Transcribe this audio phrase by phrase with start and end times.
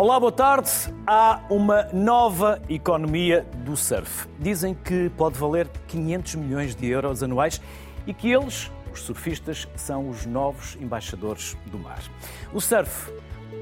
[0.00, 0.70] Olá, boa tarde.
[1.04, 4.28] Há uma nova economia do surf.
[4.38, 7.60] Dizem que pode valer 500 milhões de euros anuais
[8.06, 11.98] e que eles, os surfistas, são os novos embaixadores do mar.
[12.54, 13.12] O surf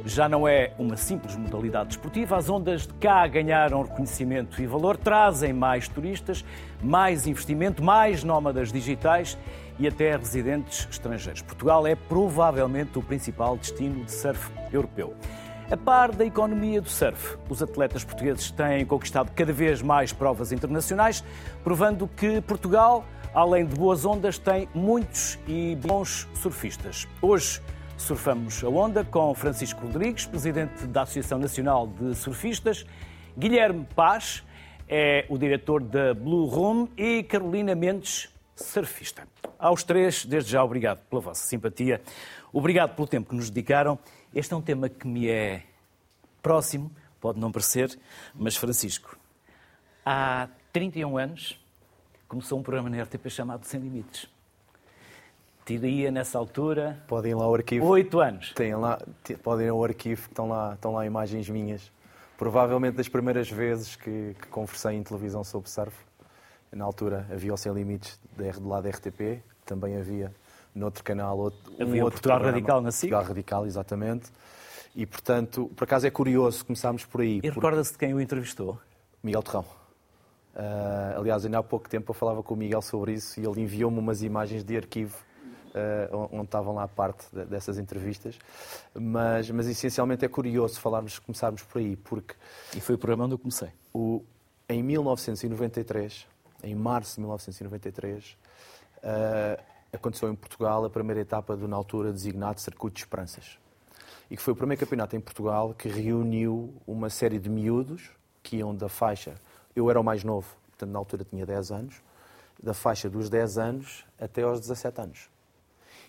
[0.04, 2.36] já não é uma simples modalidade desportiva.
[2.36, 6.44] As ondas de cá ganharam reconhecimento e valor, trazem mais turistas,
[6.82, 9.38] mais investimento, mais nómadas digitais
[9.78, 11.40] e até residentes estrangeiros.
[11.40, 15.16] Portugal é provavelmente o principal destino de surf europeu.
[15.68, 20.52] A par da economia do surf, os atletas portugueses têm conquistado cada vez mais provas
[20.52, 21.24] internacionais,
[21.64, 27.08] provando que Portugal, além de boas ondas, tem muitos e bons surfistas.
[27.20, 27.60] Hoje
[27.96, 32.86] surfamos a onda com Francisco Rodrigues, presidente da Associação Nacional de Surfistas,
[33.36, 34.44] Guilherme Paz,
[34.88, 39.26] é o diretor da Blue Room e Carolina Mendes, surfista.
[39.58, 42.00] Aos três, desde já, obrigado pela vossa simpatia,
[42.52, 43.98] obrigado pelo tempo que nos dedicaram.
[44.36, 45.62] Este é um tema que me é
[46.42, 47.98] próximo, pode não parecer,
[48.34, 49.16] mas Francisco,
[50.04, 51.58] há 31 anos
[52.28, 54.28] começou um programa na RTP chamado Sem Limites.
[55.64, 57.02] Tiria nessa altura.
[57.08, 57.86] Podem ir lá ao arquivo.
[57.86, 58.52] Oito anos.
[58.52, 59.00] Tem lá,
[59.42, 61.90] podem ir ao arquivo, que estão lá, estão lá imagens minhas.
[62.36, 65.96] Provavelmente das primeiras vezes que, que conversei em televisão sobre surf.
[66.70, 70.30] Na altura havia o Sem Limites do lado da RTP, também havia
[70.76, 73.10] noutro canal outro, havia um outro Portugal programa, Radical na SIC.
[73.10, 74.30] Portugal Radical, exatamente.
[74.94, 77.40] E, portanto, por acaso é curioso começarmos por aí.
[77.42, 78.78] E recorda-se de quem o entrevistou?
[79.22, 79.64] Miguel Terrão.
[80.54, 83.60] Uh, aliás, ainda há pouco tempo eu falava com o Miguel sobre isso e ele
[83.60, 85.16] enviou-me umas imagens de arquivo
[85.76, 88.38] uh, onde estavam lá a parte dessas entrevistas.
[88.94, 92.34] Mas, mas essencialmente é curioso falarmos, começarmos por aí, porque.
[92.74, 93.68] E foi o programa onde eu comecei.
[93.92, 94.24] O,
[94.68, 96.26] em 1993,
[96.62, 98.36] em março de 1993, uh,
[99.02, 99.58] ah,
[99.96, 103.58] aconteceu em Portugal a primeira etapa do, na altura, designado Circuito de Esperanças.
[104.30, 108.10] E que foi o primeiro campeonato em Portugal que reuniu uma série de miúdos
[108.42, 109.34] que iam da faixa.
[109.74, 112.02] Eu era o mais novo, portanto, na altura tinha 10 anos,
[112.62, 115.30] da faixa dos 10 anos até aos 17 anos.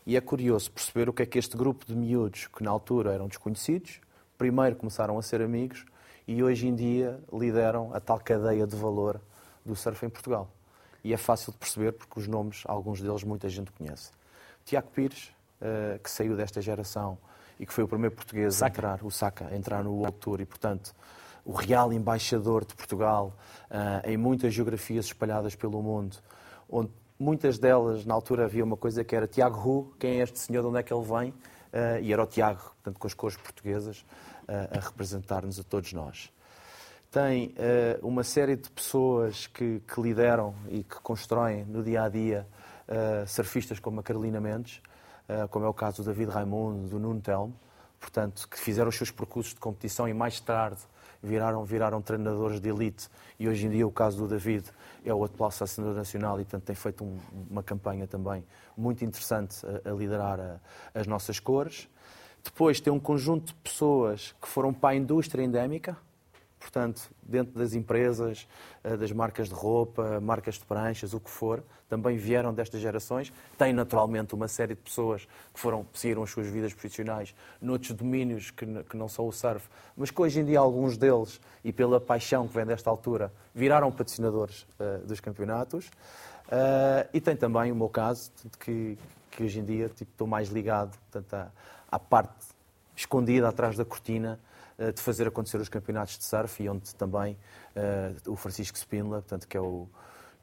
[0.06, 3.14] E é curioso perceber o que é que este grupo de miúdos, que na altura
[3.14, 4.00] eram desconhecidos,
[4.38, 5.86] primeiro começaram a ser amigos
[6.28, 9.20] e hoje em dia lideram a tal cadeia de valor
[9.66, 10.50] do surf em Portugal.
[11.08, 14.12] E é fácil de perceber porque os nomes, alguns deles, muita gente conhece.
[14.66, 15.32] Tiago Pires,
[15.62, 17.18] eh, que saiu desta geração
[17.58, 20.42] e que foi o primeiro português a entrar, o Saka, a entrar no World Tour
[20.42, 20.94] e, portanto,
[21.46, 23.34] o real embaixador de Portugal
[23.70, 26.18] eh, em muitas geografias espalhadas pelo mundo,
[26.70, 30.38] onde Muitas delas, na altura, havia uma coisa que era Tiago Ru, quem é este
[30.38, 31.32] senhor, de onde é que ele vem?
[31.32, 34.06] Uh, e era o Tiago, portanto, com as cores portuguesas,
[34.48, 36.32] a representar-nos a todos nós.
[37.12, 42.10] Tem uh, uma série de pessoas que, que, lideram e que constroem no dia a
[42.10, 42.48] dia
[43.28, 44.82] surfistas como a Carolina Mendes,
[45.50, 47.54] como é o caso do David Raimundo, do Nuno Telmo,
[48.00, 50.80] portanto, que fizeram os seus percursos de competição e mais tarde
[51.22, 53.08] viraram, viraram treinadores de elite.
[53.40, 54.66] E hoje em dia o caso do David
[55.06, 57.20] é o atual selecionador nacional e, portanto, tem feito um,
[57.50, 58.44] uma campanha também
[58.76, 60.60] muito interessante a, a liderar a,
[60.94, 61.90] as nossas cores.
[62.44, 65.98] Depois tem um conjunto de pessoas que foram para a indústria endémica,
[66.68, 68.46] portanto, dentro das empresas,
[68.84, 73.32] eh, das marcas de roupa, marcas de pranchas, o que for, também vieram destas gerações.
[73.58, 78.52] Tem, naturalmente, uma série de pessoas que foram, seguiram as suas vidas profissionais noutros domínios
[78.52, 82.02] que, que não são o surf, mas que hoje em dia alguns deles, e pela
[82.02, 85.88] paixão que vem desta altura, viraram patrocinadores uh, dos campeonatos.
[86.48, 88.30] Uh, e tem também o meu caso,
[88.60, 88.98] que,
[89.32, 91.52] que hoje em dia tipo, estou mais ligado portanto, à,
[91.90, 92.46] à parte
[92.94, 94.38] escondida atrás da cortina
[94.94, 97.38] de fazer acontecer os campeonatos de surf e onde também
[98.28, 99.88] o Francisco Spindler, portanto, que é o,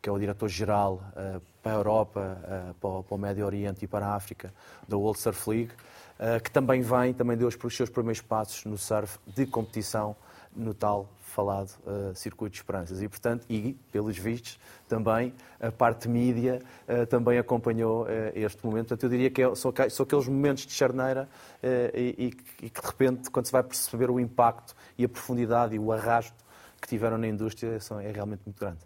[0.05, 3.87] que é o diretor-geral uh, para a Europa, uh, para, o, para, o, Médio Oriente
[3.87, 4.53] e para a África
[4.87, 5.73] da World Surf League,
[6.21, 10.15] uh, que também vem, também deu os seus primeiros passos no surf de competição
[10.55, 13.03] no tal falado uh, Circuito de Esperanças.
[13.03, 18.89] E, portanto, e pelos vistos, também a parte mídia uh, também acompanhou uh, este momento.
[18.89, 21.29] Portanto, eu diria que é, são, são, aqueles momentos de charneira
[21.95, 25.79] e, e, que, de repente, quando se vai perceber o impacto e a profundidade e
[25.79, 26.45] o arrasto
[26.81, 28.81] que tiveram na indústria, são, é realmente muito grande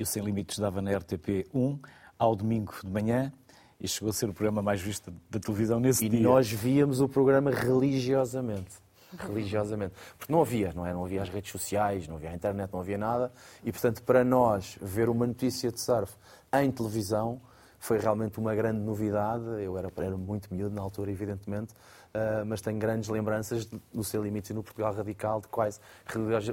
[0.00, 1.78] e o Sem Limites dava na RTP 1
[2.18, 3.32] ao domingo de manhã
[3.78, 6.20] e chegou a ser o programa mais visto da televisão nesse e dia.
[6.20, 8.76] E nós víamos o programa religiosamente.
[9.18, 9.94] Religiosamente.
[10.18, 10.92] Porque não havia, não é?
[10.92, 13.32] Não havia as redes sociais, não havia a internet, não havia nada.
[13.64, 16.14] E, portanto, para nós, ver uma notícia de surf
[16.52, 17.40] em televisão
[17.80, 19.44] foi realmente uma grande novidade.
[19.62, 24.20] Eu era, era muito miúdo na altura, evidentemente, uh, mas tenho grandes lembranças no Sem
[24.20, 25.80] Limites e no Portugal Radical de quais,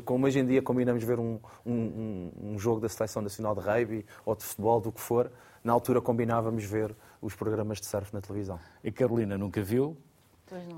[0.06, 4.06] como hoje em dia combinamos ver um, um, um jogo da Seleção Nacional de Rugby
[4.25, 5.30] ou de futebol, do que for,
[5.63, 8.57] na altura combinávamos ver os programas de surf na televisão.
[8.86, 9.98] A Carolina nunca viu.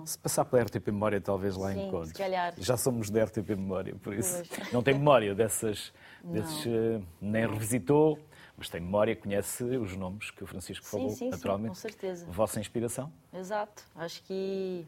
[0.06, 2.08] Se passar pela RTP Memória, talvez lá Sim, encontre.
[2.10, 2.54] se calhar.
[2.58, 4.44] Já somos da RTP Memória, por isso.
[4.56, 4.70] Pois.
[4.74, 5.94] Não tem memória dessas.
[6.24, 8.20] Desses, eh, nem revisitou,
[8.58, 11.70] mas tem memória, conhece os nomes que o Francisco Sim, falou, sim, sim, naturalmente.
[11.70, 12.26] com certeza.
[12.26, 13.10] Vossa inspiração?
[13.34, 13.84] Exato.
[13.96, 14.86] Acho que,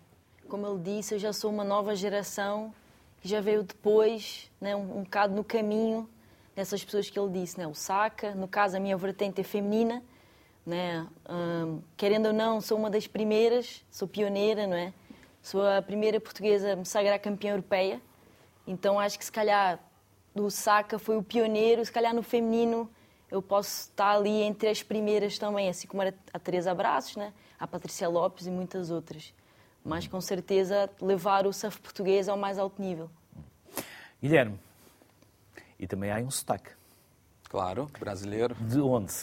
[0.49, 2.73] como ele disse, eu já sou uma nova geração
[3.21, 6.09] que já veio depois, né, um, um bocado no caminho
[6.53, 7.57] dessas pessoas que ele disse.
[7.57, 7.65] Né?
[7.65, 10.03] O Saka, no caso, a minha vertente é feminina.
[10.65, 11.07] Né?
[11.29, 14.93] Hum, querendo ou não, sou uma das primeiras, sou pioneira, não é?
[15.41, 17.99] Sou a primeira portuguesa a me sagrar campeã europeia.
[18.67, 19.79] Então acho que se calhar
[20.35, 22.89] o Saka foi o pioneiro, se calhar no feminino
[23.29, 27.33] eu posso estar ali entre as primeiras também, assim como era a Teresa Abraços, né?
[27.57, 29.33] a Patrícia Lopes e muitas outras.
[29.83, 33.09] Mas com certeza levar o surf português ao mais alto nível.
[34.21, 34.59] Guilherme,
[35.79, 36.71] e também há um sotaque.
[37.49, 39.13] Claro, brasileiro, De onde?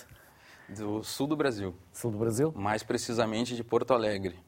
[0.69, 2.53] Do sul do Brasil, Sul do Brasil?
[2.55, 4.39] mais precisamente de Porto Alegre,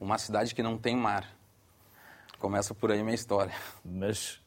[0.00, 1.28] uma cidade que não tem mar.
[2.38, 3.54] Começa por aí minha história.
[3.84, 4.40] Mas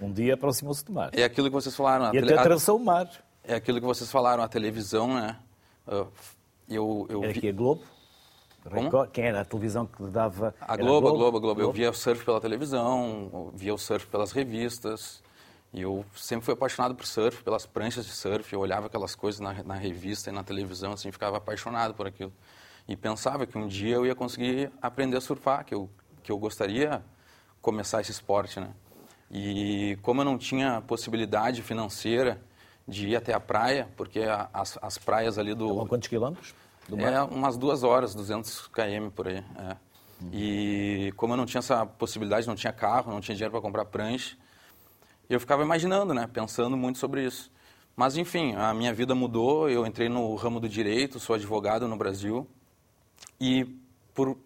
[0.00, 1.10] um dia aproximou-se do mar.
[1.12, 3.08] É aquilo que vocês falaram, E até atravessou o mar.
[3.44, 5.36] é aquilo que vocês falaram, a televisão, né?
[6.68, 7.82] Eu, eu Era vi- aqui a Globo?
[8.68, 9.06] Como?
[9.08, 10.54] Quem era a televisão que dava?
[10.58, 11.60] A Globo, a Globo, a Globo.
[11.60, 15.22] Eu via o surf pela televisão, via o surf pelas revistas.
[15.74, 18.52] E eu sempre fui apaixonado por surf, pelas pranchas de surf.
[18.52, 22.32] Eu olhava aquelas coisas na, na revista e na televisão, assim, ficava apaixonado por aquilo.
[22.86, 25.90] E pensava que um dia eu ia conseguir aprender a surfar, que eu,
[26.22, 27.02] que eu gostaria
[27.60, 28.68] começar esse esporte, né?
[29.30, 32.40] E como eu não tinha possibilidade financeira
[32.86, 35.80] de ir até a praia, porque a- as, as praias ali do...
[35.80, 36.54] A quantos quilómetros
[36.88, 37.12] do mar?
[37.12, 39.38] É umas duas horas, 200 km por aí.
[39.58, 39.76] é.
[40.32, 43.84] E como eu não tinha essa possibilidade, não tinha carro, não tinha dinheiro para comprar
[43.86, 44.36] prancha,
[45.28, 47.50] eu ficava imaginando, né, pensando muito sobre isso.
[47.96, 51.96] Mas enfim, a minha vida mudou, eu entrei no ramo do direito, sou advogado no
[51.96, 52.46] Brasil
[53.40, 53.64] e
[54.14, 54.36] por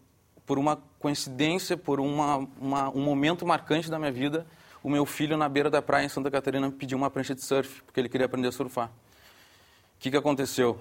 [0.46, 4.46] por uma coincidência, por uma, uma- um momento marcante da minha vida,
[4.82, 7.82] o meu filho na beira da praia em Santa Catarina pediu uma prancha de surf,
[7.82, 8.86] porque ele queria aprender a surfar.
[8.88, 10.80] O que, que aconteceu?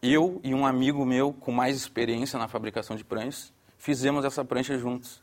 [0.00, 4.78] Eu e um amigo meu com mais experiência na fabricação de pranchas fizemos essa prancha
[4.78, 5.20] juntos.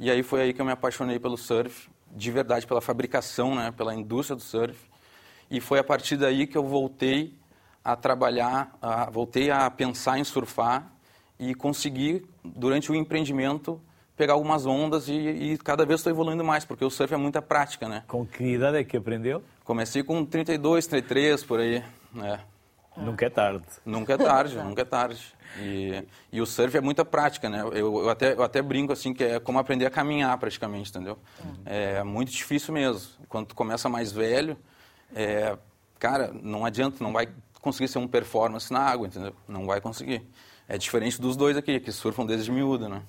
[0.00, 3.70] E aí foi aí que eu me apaixonei pelo surf, de verdade pela fabricação, né,
[3.76, 4.78] pela indústria do surf.
[5.50, 7.34] E foi a partir daí que eu voltei
[7.84, 10.90] a trabalhar, a- voltei a pensar em surfar
[11.38, 13.80] e consegui, durante o empreendimento,
[14.16, 17.42] pegar algumas ondas e, e cada vez estou evoluindo mais, porque o surf é muita
[17.42, 18.04] prática, né?
[18.06, 19.42] Com que idade é que aprendeu?
[19.64, 21.82] Comecei com 32, 33, por aí,
[22.12, 22.40] né?
[22.96, 23.64] Nunca é tarde.
[23.84, 25.34] Nunca é tarde, nunca é tarde.
[25.58, 27.60] E, e o surf é muita prática, né?
[27.60, 31.18] Eu, eu, até, eu até brinco assim que é como aprender a caminhar praticamente, entendeu?
[31.64, 33.00] É muito difícil mesmo.
[33.28, 34.56] Quando tu começa mais velho,
[35.14, 35.56] é,
[35.98, 37.28] cara, não adianta, não vai
[37.60, 39.34] conseguir ser um performance na água, entendeu?
[39.48, 40.22] Não vai conseguir.
[40.68, 43.02] É diferente dos dois aqui, que surfam desde miúdo, né?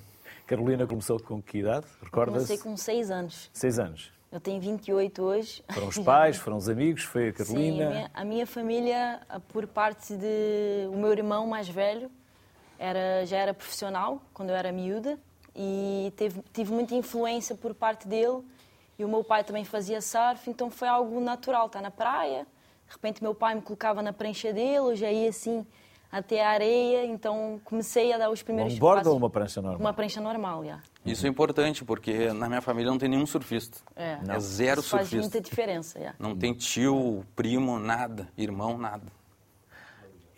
[0.45, 1.85] Carolina começou com que idade?
[2.01, 2.45] Recordas?
[2.45, 3.49] Comecei com 6 anos.
[3.51, 4.11] Seis anos.
[4.31, 5.63] Eu tenho 28 hoje.
[5.71, 7.89] Foram os pais, foram os amigos, foi a Sim, a Carolina.
[7.89, 12.11] minha, a minha família, por parte de o meu irmão mais velho,
[12.77, 15.17] era já era profissional quando eu era miúda
[15.55, 18.39] e teve, tive muita influência por parte dele.
[18.97, 21.67] E o meu pai também fazia surf, então foi algo natural.
[21.67, 22.45] Estar na praia,
[22.87, 25.65] de repente meu pai me colocava na prancha dele, eu já ia assim
[26.11, 29.11] até a areia, então comecei a dar os primeiros Um bordo passos.
[29.11, 29.79] ou uma prancha normal?
[29.81, 30.79] Uma prancha normal, já.
[31.05, 33.77] Isso é importante, porque na minha família não tem nenhum surfista.
[33.95, 34.17] É.
[34.27, 35.21] É zero Isso faz surfista.
[35.21, 36.15] muita diferença, já.
[36.17, 38.27] Não tem tio, primo, nada.
[38.37, 39.05] Irmão, nada.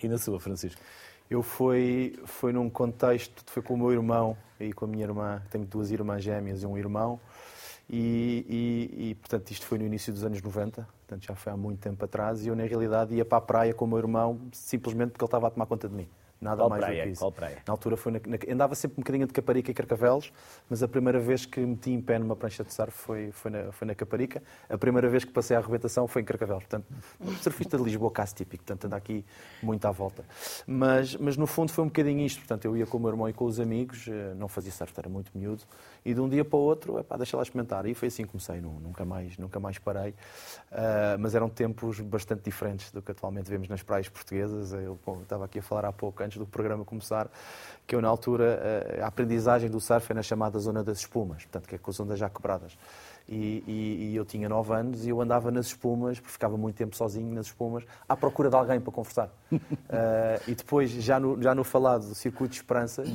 [0.01, 0.81] E na sua, Francisco?
[1.29, 5.41] Eu fui, foi num contexto, foi com o meu irmão e com a minha irmã,
[5.49, 7.19] tenho duas irmãs gêmeas e um irmão,
[7.89, 11.57] e, e, e, portanto isto foi no início dos anos 90, portanto já foi há
[11.57, 14.39] muito tempo atrás, e eu na realidade ia para a praia com o meu irmão
[14.51, 16.07] simplesmente porque ele estava a tomar conta de mim.
[16.39, 17.01] Nada Qual mais praia?
[17.01, 17.21] do que isso.
[17.21, 17.57] Qual praia?
[17.65, 20.31] Na altura foi na, na- andava sempre um bocadinho de Caparica e Carcavelos,
[20.69, 23.71] mas a primeira vez que meti em pé numa prancha de surf foi, foi, na,
[23.71, 24.43] foi na Caparica.
[24.69, 26.63] A primeira vez que passei a arrebentação foi em Carcavelos.
[26.65, 26.85] Portanto,
[27.41, 29.25] surfista de Lisboa, caso típico, portanto anda aqui
[29.63, 30.23] muito à volta.
[30.67, 32.39] Mas, mas no fundo foi um bocadinho isto.
[32.39, 34.93] Portanto, eu ia com o meu irmão e com os amigos, eh, não fazia surf,
[34.97, 35.63] era muito miúdo,
[36.09, 37.85] e de um dia para o outro, epá, deixa lá experimentar.
[37.85, 40.13] E foi assim que comecei, nu- nunca mais, nunca mais parei.
[40.71, 44.71] Ah, mas eram tempos bastante diferentes do que atualmente vemos nas praias portuguesas.
[44.73, 47.29] Eu bom, estava aqui a falar há pouco, antes do programa começar,
[47.85, 48.59] que eu na altura,
[48.99, 51.91] ah, a aprendizagem do surf é na chamada zona das espumas, portanto, que é com
[51.91, 52.77] as ondas já quebradas.
[53.29, 56.75] E, e- e eu tinha 9 anos e eu andava nas espumas, porque ficava muito
[56.75, 59.29] tempo sozinho nas espumas, à procura de alguém para conversar.
[59.89, 63.09] Ah, e depois, já no, já no falado do Circuito de Esperanças,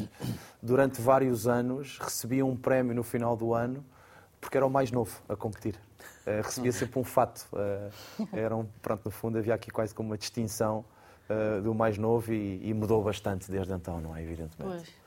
[0.62, 3.82] durante vários anos, recebia um prémio no final do ano,
[4.40, 5.76] porque era o mais novo a competir.
[6.26, 7.46] Ah, recebia sempre um fato.
[7.54, 7.88] Ah,
[8.32, 10.84] era um, pronto, no fundo, havia aqui quase como uma distinção
[11.30, 14.22] ah, do mais novo e, e mudou bastante desde então, não é?
[14.22, 14.76] Evidentemente.
[14.76, 15.02] Pois.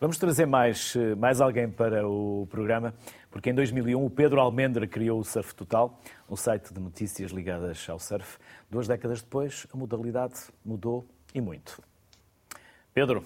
[0.00, 2.94] Vamos trazer mais, mais alguém para o programa,
[3.30, 7.88] porque em 2001 o Pedro Almendra criou o Surf Total, um site de notícias ligadas
[7.88, 8.38] ao surf.
[8.70, 11.82] Duas décadas depois, a modalidade mudou e muito.
[12.92, 13.24] Pedro.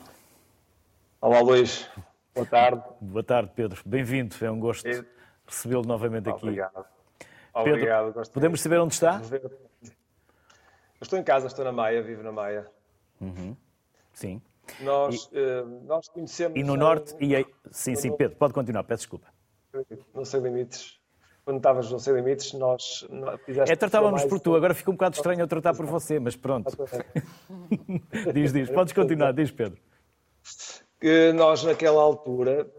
[1.20, 1.88] Olá, Luís.
[2.34, 2.82] Boa tarde.
[3.00, 3.80] Boa tarde, Pedro.
[3.86, 4.34] Bem-vindo.
[4.40, 4.88] É um gosto
[5.46, 6.46] recebê-lo novamente aqui.
[6.46, 6.84] Obrigado.
[7.54, 8.30] Pedro, Obrigado.
[8.32, 9.20] podemos saber onde está?
[9.30, 12.66] Eu estou em casa, estou na Maia, vivo na Maia.
[13.20, 13.56] Uhum.
[14.12, 14.40] Sim.
[14.80, 16.58] Nós, e, uh, nós conhecemos.
[16.58, 17.14] E no Norte.
[17.20, 17.46] E aí...
[17.70, 19.26] Sim, sim, Pedro, pode continuar, peço desculpa.
[20.14, 21.02] Não sei limites.
[21.44, 23.04] Quando estavas no Sem Limites, nós
[23.44, 23.72] fizeste.
[23.72, 26.70] É, tratávamos por tu, agora fica um bocado estranho eu tratar por você, mas pronto.
[28.32, 29.78] diz, diz, podes continuar, diz Pedro.
[31.00, 32.70] Que nós, naquela altura,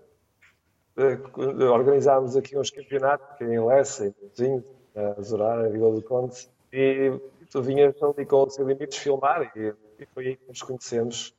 [0.95, 4.63] eh, organizámos aqui uns campeonatos, aqui em Lessa, em Vizinho,
[4.95, 7.19] a Zorar, a Vila do Conde, e
[7.51, 11.35] tu vinhas ali com o Sem Limites filmar, e, e foi aí que nos conhecemos.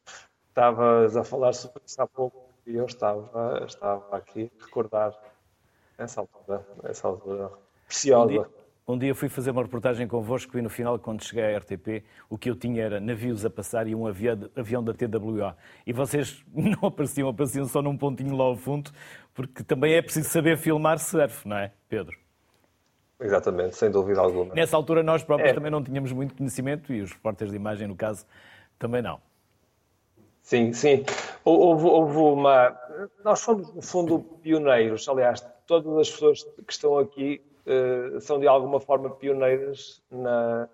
[0.50, 5.18] Estavas a falar sobre isso há pouco, e eu estava, estava aqui a recordar
[5.98, 7.50] essa altura, essa altura
[7.86, 8.24] preciosa.
[8.24, 8.46] Um dia,
[8.86, 12.36] um dia fui fazer uma reportagem convosco e no final, quando cheguei à RTP, o
[12.36, 15.56] que eu tinha era navios a passar e um avião da TWA.
[15.86, 18.90] E vocês não apareciam, apareciam só num pontinho lá ao fundo,
[19.32, 22.16] porque também é preciso saber filmar surf, não é, Pedro?
[23.20, 24.54] Exatamente, sem dúvida alguma.
[24.54, 25.54] Nessa altura nós próprios é.
[25.54, 28.26] também não tínhamos muito conhecimento e os repórteres de imagem, no caso,
[28.78, 29.18] também não.
[30.42, 31.06] Sim, sim.
[31.42, 32.78] Houve, houve uma.
[33.24, 35.08] Nós fomos, no fundo, pioneiros.
[35.08, 40.68] Aliás, todas as pessoas que estão aqui uh, são de alguma forma pioneiras na,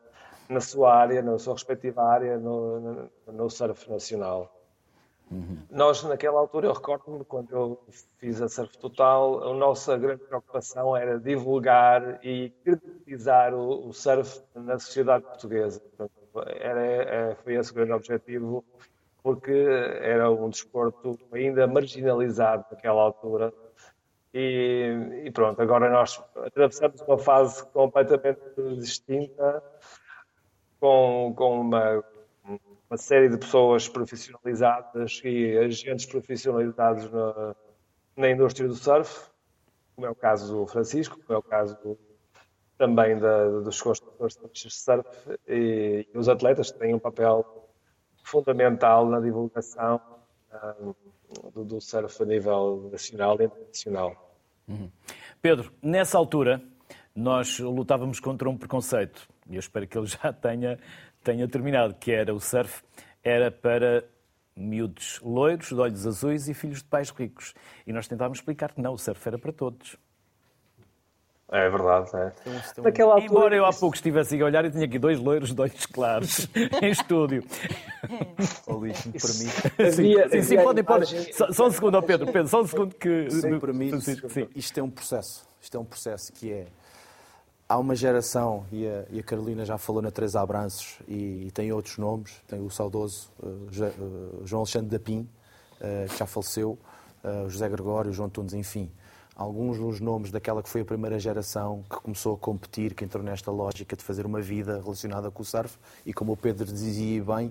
[0.49, 4.55] na sua área, na sua respectiva área, no, no, no surf nacional.
[5.31, 5.59] Uhum.
[5.71, 7.81] Nós, naquela altura, eu recordo-me, quando eu
[8.19, 14.43] fiz a Surf Total, a nossa grande preocupação era divulgar e credibilizar o, o surf
[14.57, 15.81] na sociedade portuguesa.
[16.59, 18.65] era, é, foi esse o grande objetivo,
[19.23, 19.53] porque
[20.01, 23.53] era um desporto ainda marginalizado naquela altura
[24.33, 28.41] e, e, pronto, agora nós atravessamos uma fase completamente
[28.79, 29.63] distinta,
[30.79, 32.05] com, com uma,
[32.45, 37.57] uma série de pessoas profissionalizadas e agentes profissionalizados na,
[38.17, 39.31] na indústria do surf,
[39.95, 41.99] como é o caso do Francisco, como é o caso do,
[42.79, 45.07] também da, dos construtores de surf
[45.47, 47.69] e, e, os atletas têm um papel
[48.23, 50.01] fundamental na divulgação
[50.81, 50.95] um,
[51.53, 54.37] do, do surf a nível nacional e internacional.
[54.69, 54.91] Uhum.
[55.41, 56.63] Pedro, nessa altura
[57.15, 60.79] nós lutávamos contra um preconceito, e eu espero que ele já tenha,
[61.23, 62.83] tenha terminado, que era o surf
[63.23, 64.05] era para
[64.57, 67.55] miúdos loiros, de olhos azuis e filhos de pais ricos.
[67.87, 69.97] E nós tentávamos explicar que não, o surf era para todos.
[71.53, 72.33] É verdade, é.
[72.81, 73.27] Naquela altura...
[73.27, 76.49] Embora eu há pouco estivesse a olhar e tinha aqui dois loiros de olhos claros
[76.81, 77.43] em estúdio.
[78.69, 79.83] O Luís, me permite.
[79.83, 81.35] Havia, sim, sim, pode, pode.
[81.35, 83.29] Só, só, um segundo, oh Pedro, Pedro, só um segundo que...
[83.31, 84.49] Se me permite, sim.
[84.55, 85.45] isto é um processo.
[85.61, 86.67] Isto é um processo que é...
[87.69, 91.51] Há uma geração, e a, e a Carolina já falou na Teresa Abranços, e, e,
[91.53, 95.29] tem outros nomes, tem o saudoso uh, uh, João Alexandre da Pim,
[95.81, 96.79] uh, que já faleceu,
[97.23, 98.91] o José Gregório, o João Tunes, enfim
[99.41, 103.25] alguns dos nomes daquela que foi a primeira geração que começou a competir, que entrou
[103.25, 107.25] nesta lógica de fazer uma vida relacionada com o surf e, como o Pedro dizia
[107.25, 107.51] bem,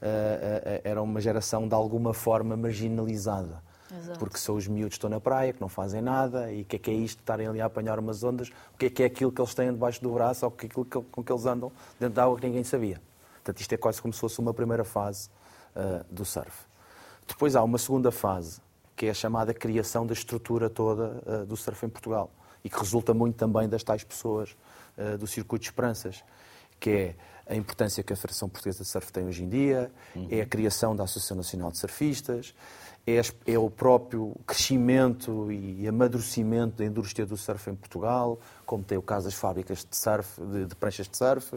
[0.00, 3.62] eh, eh, era uma geração de alguma forma marginalizada.
[3.94, 4.18] Exato.
[4.18, 6.76] Porque são os miúdos que estão na praia, que não fazem nada, e o que
[6.76, 9.02] é que é isto de estarem ali a apanhar umas ondas, o que é que
[9.02, 11.70] é aquilo que eles têm debaixo do braço, ou é aquilo com que eles andam
[12.00, 12.98] dentro da água que ninguém sabia.
[13.34, 15.28] Portanto, isto é quase como se fosse uma primeira fase
[15.76, 16.66] uh, do surf.
[17.28, 18.60] Depois há uma segunda fase,
[18.96, 22.30] que é a chamada criação da estrutura toda uh, do surf em Portugal
[22.64, 24.56] e que resulta muito também das tais pessoas
[24.96, 26.24] uh, do Circuito de Esperanças,
[26.80, 27.14] que é
[27.46, 30.26] a importância que a Federação Portuguesa de Surf tem hoje em dia, uhum.
[30.30, 32.54] é a criação da Associação Nacional de Surfistas,
[33.06, 38.98] é, é, o próprio crescimento e amadurecimento da indústria do surf em Portugal, como tem
[38.98, 41.56] o caso das fábricas de surf, de, de pranchas de surf.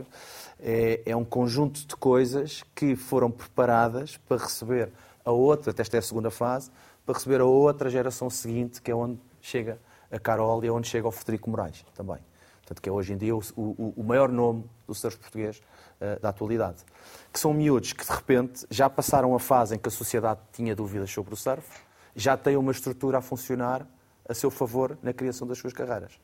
[0.59, 4.91] É, é, um conjunto de coisas que foram preparadas para receber
[5.25, 6.69] a outra, até esta é a segunda fase,
[7.09, 9.79] para receber a outra geração seguinte, que é onde chega
[10.11, 12.19] a Carol e é onde chega o Frederico Moraes também.
[12.59, 15.59] Portanto, que é hoje em dia o, o, o maior nome do surf português
[15.99, 16.85] uh, da atualidade.
[17.33, 20.75] Que são miúdos que, de repente, já passaram a fase em que a sociedade tinha
[20.75, 21.67] dúvidas sobre o surf,
[22.15, 23.87] já têm uma estrutura a funcionar
[24.27, 26.19] a seu favor na criação das suas carreiras.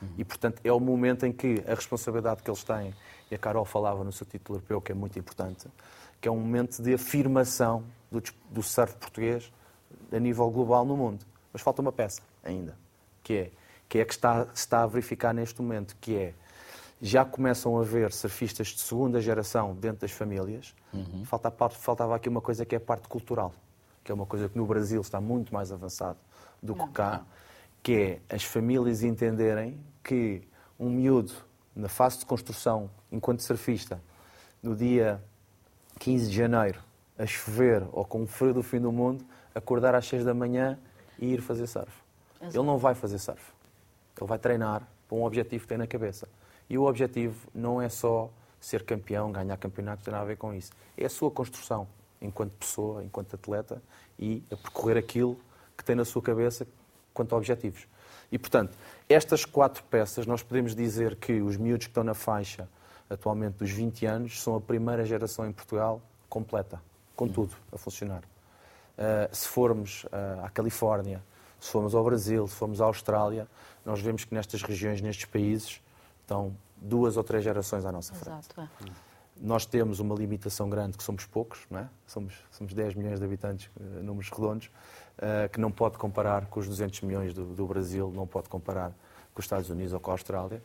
[0.00, 0.08] Uhum.
[0.16, 2.94] E, portanto, é o momento em que a responsabilidade que eles têm,
[3.30, 5.68] e a Carol falava no seu título europeu, que é muito importante,
[6.18, 9.52] que é um momento de afirmação do, do surf português
[10.12, 11.24] a nível global no mundo.
[11.52, 12.76] Mas falta uma peça ainda,
[13.22, 13.50] que é
[13.88, 16.34] que é que está, está a verificar neste momento, que é
[17.02, 20.76] já começam a haver surfistas de segunda geração dentro das famílias.
[20.92, 21.24] Uhum.
[21.24, 23.52] Falta, faltava aqui uma coisa que é a parte cultural,
[24.04, 26.18] que que é uma coisa que no Brasil está muito mais avançado
[26.60, 27.22] do que cá,
[27.80, 30.42] que é as famílias entenderem que
[30.76, 31.32] um miúdo
[31.76, 34.02] na fase de construção, enquanto surfista,
[34.60, 35.22] no dia
[36.00, 36.80] 15 de janeiro,
[37.16, 40.78] a chover ou com o frio do fim do mundo, acordar às 6 da manhã
[41.18, 41.92] e ir fazer surf.
[42.40, 42.56] Exato.
[42.56, 43.52] Ele não vai fazer surf.
[44.18, 46.28] Ele vai treinar para um objetivo que tem na cabeça.
[46.68, 48.30] E o objetivo não é só
[48.60, 50.72] ser campeão, ganhar campeonatos, tem nada a ver com isso.
[50.96, 51.88] É a sua construção
[52.20, 53.82] enquanto pessoa, enquanto atleta
[54.18, 55.38] e a percorrer aquilo
[55.76, 56.66] que tem na sua cabeça
[57.14, 57.86] quanto a objetivos.
[58.30, 58.76] E, portanto,
[59.08, 62.68] estas quatro peças, nós podemos dizer que os miúdos que estão na faixa
[63.08, 66.80] atualmente dos 20 anos são a primeira geração em Portugal completa,
[67.16, 68.22] com tudo a funcionar.
[69.00, 71.22] Uh, se formos uh, à Califórnia,
[71.58, 73.48] se formos ao Brasil, se formos à Austrália,
[73.82, 75.80] nós vemos que nestas regiões, nestes países,
[76.20, 78.46] estão duas ou três gerações à nossa frente.
[78.52, 78.90] Exato, é.
[79.40, 81.88] Nós temos uma limitação grande, que somos poucos, não é?
[82.06, 84.70] somos, somos 10 milhões de habitantes, uh, números redondos,
[85.52, 88.90] que não pode comparar com os 200 milhões do, do, Brasil, não pode comparar
[89.34, 90.62] com os Estados Unidos ou com a Austrália.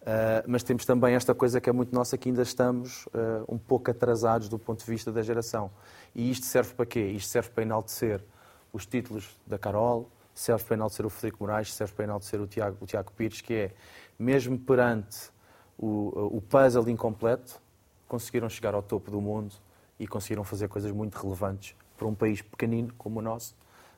[0.00, 3.06] Uh, mas temos também esta coisa que é muito nossa, que ainda estamos
[3.48, 5.70] um pouco atrasados do ponto de vista da geração.
[6.14, 7.00] E isto serve para quê?
[7.00, 8.24] Isto serve para enaltecer
[8.72, 12.76] os títulos da Carol, serve para enaltecer o Frederico Moraes, serve para enaltecer o Tiago,
[12.80, 13.70] o Tiago Pires, que é,
[14.18, 15.30] mesmo perante
[15.78, 17.60] o, o puzzle incompleto,
[18.08, 19.54] conseguiram chegar ao topo do mundo
[19.98, 23.54] e conseguiram fazer coisas muito relevantes para um país pequenino como o nosso,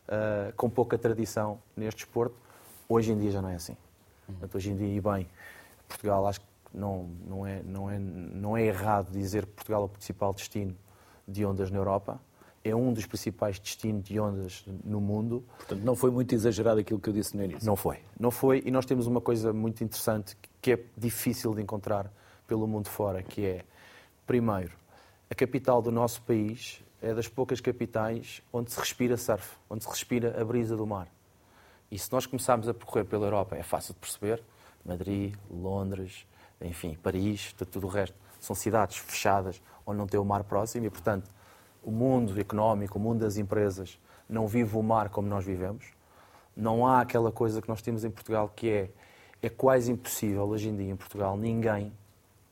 [0.09, 2.35] uh, com pouca tradição neste desporto.
[2.89, 3.77] Hoje em dia já não é assim.
[4.27, 5.29] Portanto, hoje em dia, e bem,
[5.93, 9.85] Portugal, acho que não, não, é, não, é, não é errado dizer que Portugal é
[9.85, 10.75] o principal destino
[11.29, 12.21] de ondas na Europa.
[12.65, 15.45] É um dos principais destinos de ondas no mundo.
[15.59, 17.67] Portanto, não foi muito exagerado aquilo que eu disse no início.
[17.67, 17.99] Não foi.
[18.19, 18.63] Não foi.
[18.65, 22.11] E nós temos uma coisa muito interessante que é difícil de encontrar
[22.47, 23.65] pelo mundo fora, que é,
[24.27, 24.73] primeiro,
[25.29, 29.91] a capital do nosso país é das poucas capitais onde se respira surf, onde se
[29.91, 31.09] respira a brisa do mar.
[31.91, 34.43] E se nós começarmos a percorrer pela Europa, é fácil de perceber,
[34.85, 36.27] Madrid, Londres,
[36.61, 40.91] enfim, Paris, tudo o resto, são cidades fechadas, onde não tem o mar próximo e,
[40.91, 41.31] portanto,
[41.83, 45.87] o mundo económico, o mundo das empresas, não vive o mar como nós vivemos.
[46.57, 48.91] Não há aquela coisa que nós temos em Portugal que é
[49.43, 51.93] é quase impossível hoje em dia em Portugal ninguém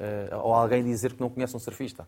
[0.01, 2.07] uh, ou alguém dizer que não conhece um surfista,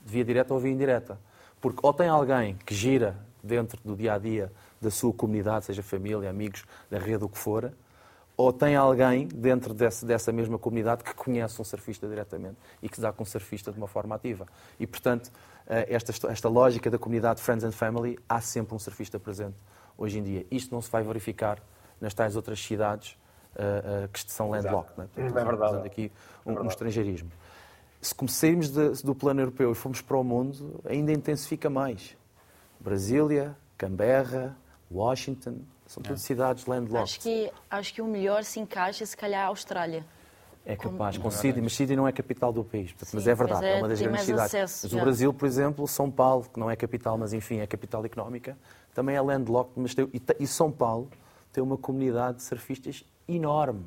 [0.00, 1.20] via direta ou via indireta.
[1.60, 5.82] Porque ou tem alguém que gira dentro do dia a dia da sua comunidade, seja
[5.82, 7.72] família, amigos, da rede, o que for,
[8.36, 13.00] ou tem alguém dentro desse, dessa mesma comunidade que conhece um surfista diretamente e que
[13.00, 14.46] dá com um surfista de uma forma ativa.
[14.80, 15.30] E, portanto,
[15.66, 19.56] eh, esta, esta lógica da comunidade Friends and Family, há sempre um surfista presente
[19.96, 20.46] hoje em dia.
[20.50, 21.62] Isto não se vai verificar
[22.00, 23.16] nas tais outras cidades
[23.54, 24.92] uh, uh, que são landlocked.
[24.98, 25.08] Né?
[25.14, 25.86] Portanto, é verdade.
[25.86, 26.12] aqui
[26.44, 27.30] um, é um estrangeirismo.
[28.00, 28.70] Se sairmos
[29.02, 32.16] do plano europeu e formos para o mundo, ainda intensifica mais.
[32.80, 34.56] Brasília, Canberra,
[34.90, 35.60] Washington,
[35.92, 36.26] são todas é.
[36.26, 37.02] cidades landlocked.
[37.02, 40.04] Acho que, acho que o melhor se encaixa, se calhar, a Austrália.
[40.64, 43.64] É capaz, com Sydney, mas Sydney não é capital do país, Sim, mas é verdade,
[43.66, 44.54] é, é, uma das grandes cidades.
[44.54, 47.66] Acesso, mas o Brasil, por exemplo, São Paulo, que não é capital, mas enfim, é
[47.66, 48.56] capital económica,
[48.94, 51.10] também é landlocked, mas tem, e, e São Paulo
[51.52, 53.84] tem uma comunidade de surfistas enorme,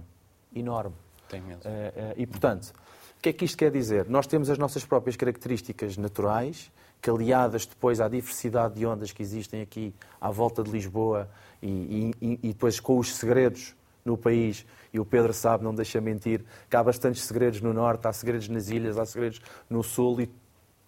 [0.53, 0.95] enorme.
[1.29, 1.61] Tem mesmo.
[1.63, 2.73] Uh, uh, e, portanto,
[3.17, 4.09] o que é que isto quer dizer?
[4.09, 6.69] Nós temos as nossas próprias características naturais,
[7.05, 11.29] que aliadas depois à diversidade de ondas que existem aqui à volta de Lisboa
[11.61, 16.01] e, e, e depois com os segredos no país, e o Pedro sabe, não deixa
[16.01, 19.39] mentir, que há bastantes segredos no norte, há segredos nas ilhas, há segredos
[19.69, 20.31] no sul e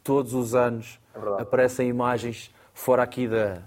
[0.04, 3.62] todos os anos é aparecem imagens fora aqui da,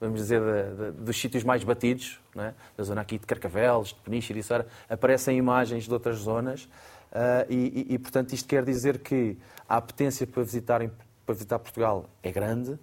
[0.00, 2.54] vamos dizer, de, de, dos sítios mais batidos, é?
[2.76, 6.68] da zona aqui de Carcavelos, de Peniche, de Içara, aparecem imagens de outras zonas
[7.10, 9.36] uh, e, e, e, portanto, isto quer dizer que
[9.68, 10.82] a apetência para visitar,
[11.26, 12.80] para visitar Portugal é grande uh,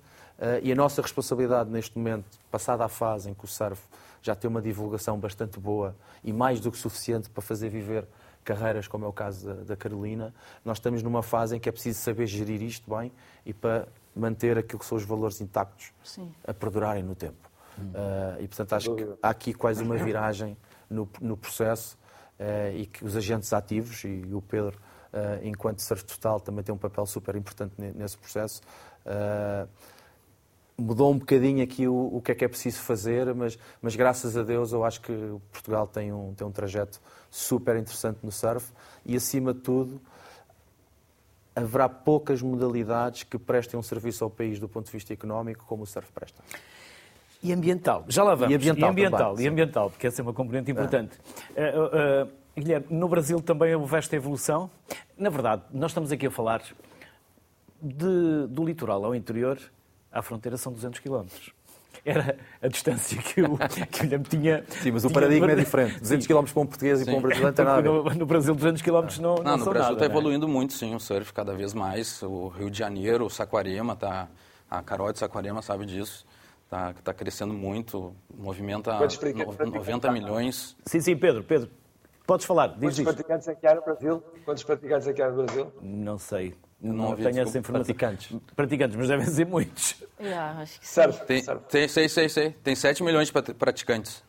[0.61, 3.81] e a nossa responsabilidade neste momento, passada a fase em que o surf
[4.21, 8.05] já tem uma divulgação bastante boa e mais do que suficiente para fazer viver
[8.43, 11.71] carreiras, como é o caso da, da Carolina, nós estamos numa fase em que é
[11.71, 13.11] preciso saber gerir isto bem
[13.45, 16.31] e para manter aquilo que são os valores intactos Sim.
[16.45, 17.49] a perdurarem no tempo.
[17.79, 17.89] Hum.
[17.89, 20.55] Uh, e, portanto, acho que há aqui quase uma viragem
[20.89, 21.97] no, no processo
[22.39, 24.77] uh, e que os agentes ativos, e, e o Pedro,
[25.43, 28.61] enquanto Surf Total, também tem um papel super importante nesse processo.
[30.77, 34.35] mudou um bocadinho aqui o, o, que é que é preciso fazer, mas, mas graças
[34.35, 35.13] a Deus eu acho que
[35.51, 36.99] Portugal tem um, tem um trajeto
[37.29, 38.71] super interessante no surf
[39.05, 40.01] e, acima de tudo,
[41.55, 45.83] haverá poucas modalidades que prestem um serviço ao país do ponto de vista económico como
[45.83, 46.41] o surf presta.
[47.41, 48.53] E ambiental, já lá vamos.
[48.53, 51.17] E ambiental, e ambiental, também, e ambiental porque essa é uma componente importante.
[51.55, 51.77] É.
[51.77, 54.69] Uh, uh, Guilherme, no Brasil também houve esta evolução.
[55.17, 56.61] Na verdade, nós estamos aqui a falar
[57.81, 59.59] de, do litoral ao interior,
[60.11, 61.51] à fronteira são 200 quilómetros.
[62.05, 63.57] era a distância que o,
[63.89, 64.63] que o Ilhame tinha.
[64.81, 65.99] Sim, mas o tinha- paradigma é diferente.
[65.99, 68.53] 200 km para um português e para um brasileiro não tem nada no, no Brasil,
[68.55, 70.05] 200 km não, não, Não, no são Brasil nada, está né?
[70.05, 72.21] evoluindo muito, sim, o surf cada vez mais.
[72.23, 74.27] O Rio de Janeiro, o Saquarema, tá,
[74.69, 76.25] a Carol de Saquarema sabe disso.
[76.65, 80.11] Está tá crescendo muito, movimenta Quantos praticantes- no- praticantes 90 há?
[80.11, 80.75] milhões.
[80.85, 81.69] Sim, sim, Pedro, Pedro,
[82.25, 83.03] podes falar, diz Quantos isto.
[83.05, 84.23] praticantes é que há no Brasil?
[84.45, 85.73] Quantos praticantes é que há no Brasil?
[85.81, 87.85] Não sei, não não, tenho essa informação.
[87.95, 88.37] Praticantes.
[88.55, 90.03] Praticantes, mas devem ser muitos.
[90.19, 90.93] Yeah, acho que sim.
[90.93, 91.61] Certo, Tem, certo.
[91.69, 92.51] tem, sei, sei, sei.
[92.63, 94.23] Tem 7 milhões de prat- praticantes.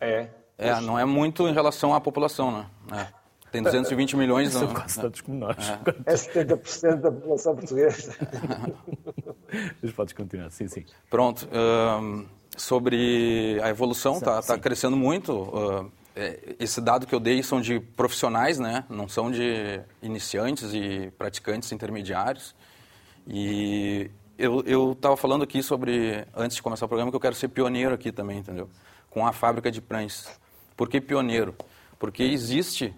[0.00, 0.28] É.
[0.56, 2.66] É, não é muito em relação à população, né?
[2.92, 3.20] É.
[3.50, 4.52] Tem 220 milhões.
[4.52, 5.56] São Não, quase todos como nós.
[6.06, 8.14] É 70% da população portuguesa.
[9.82, 10.84] Mas podes continuar, sim, sim.
[11.08, 11.48] Pronto.
[12.56, 14.58] sobre a evolução, está Sim.
[14.58, 15.50] crescendo muito.
[15.86, 15.99] é,
[16.58, 18.84] esse dado que eu dei são de profissionais, né?
[18.88, 22.54] Não são de iniciantes e praticantes intermediários.
[23.26, 27.48] E eu estava falando aqui sobre, antes de começar o programa, que eu quero ser
[27.48, 28.68] pioneiro aqui também, entendeu?
[29.10, 30.30] Com a fábrica de pranchas.
[30.76, 31.54] Por que pioneiro?
[31.98, 32.94] Porque existe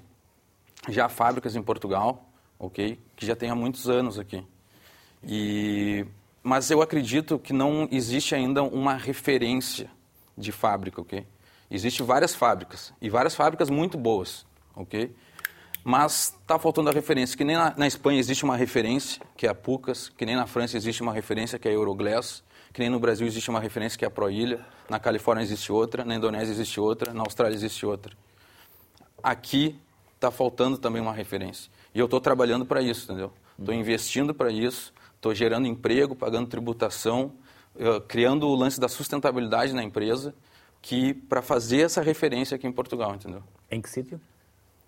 [0.88, 2.98] já fábricas em Portugal, ok?
[3.16, 4.44] Que já tem há muitos anos aqui.
[5.24, 6.06] E,
[6.42, 9.90] mas eu acredito que não existe ainda uma referência
[10.36, 11.26] de fábrica, ok?
[11.74, 14.44] Existem várias fábricas, e várias fábricas muito boas,
[14.76, 15.14] ok?
[15.82, 19.50] Mas está faltando a referência, que nem na, na Espanha existe uma referência, que é
[19.50, 22.88] a Pucas, que nem na França existe uma referência, que é a Euroglass, que nem
[22.88, 26.52] no Brasil existe uma referência, que é a Proilha, na Califórnia existe outra, na Indonésia
[26.52, 28.14] existe outra, na Austrália existe outra
[29.22, 29.78] aqui
[30.14, 31.70] está faltando também uma referência.
[31.94, 33.32] E eu estou trabalhando para isso, entendeu?
[33.58, 37.32] Estou investindo para isso, estou gerando emprego, pagando tributação,
[37.78, 40.34] eh, criando o lance da sustentabilidade na empresa,
[40.82, 43.42] que para fazer essa referência aqui em Portugal, entendeu?
[43.70, 44.20] Em que sítio?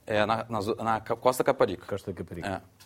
[0.07, 1.87] É na, na na Costa Caparica.
[1.87, 2.63] Costa Caparica.
[2.71, 2.85] É.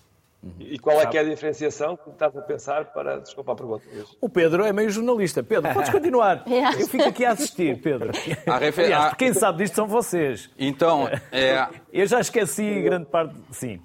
[0.60, 3.18] E qual é que é a diferenciação que estás a pensar para.
[3.18, 3.84] Desculpa a pergunta.
[4.20, 5.42] O Pedro é meio jornalista.
[5.42, 6.44] Pedro, podes continuar.
[6.78, 8.12] Eu fico aqui a assistir, Pedro.
[8.46, 10.48] A refer- Aliás, quem sabe disto são vocês.
[10.56, 13.34] Então, é, Eu já esqueci grande parte.
[13.50, 13.80] Sim.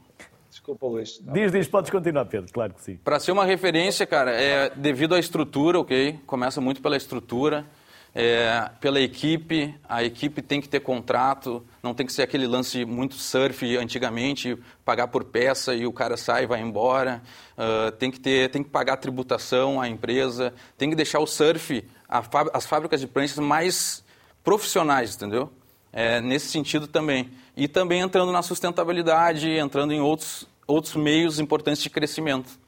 [0.47, 1.19] Desculpa, Luís.
[1.23, 2.97] Diz, diz, podes continuar, Pedro, claro que sim.
[2.97, 6.19] Para ser uma referência, cara, é devido à estrutura, ok?
[6.27, 7.65] Começa muito pela estrutura,
[8.15, 9.73] é, pela equipe.
[9.87, 14.57] A equipe tem que ter contrato, não tem que ser aquele lance muito surf antigamente,
[14.85, 17.21] pagar por peça e o cara sai e vai embora.
[17.57, 21.83] Ah, tem que ter, tem que pagar tributação à empresa, tem que deixar o surf,
[22.07, 24.03] as fábricas de pranchas mais
[24.43, 25.51] profissionais, entendeu?
[25.91, 27.31] É, nesse sentido também.
[27.55, 32.59] E também entrando na sustentabilidade, entrando em outros, outros meios importantes de crescimento.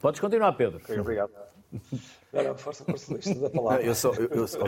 [0.00, 0.80] Podes continuar, Pedro.
[1.00, 1.30] Obrigado.
[2.32, 3.14] Não, não, força, força,
[3.82, 4.58] eu só, eu, eu só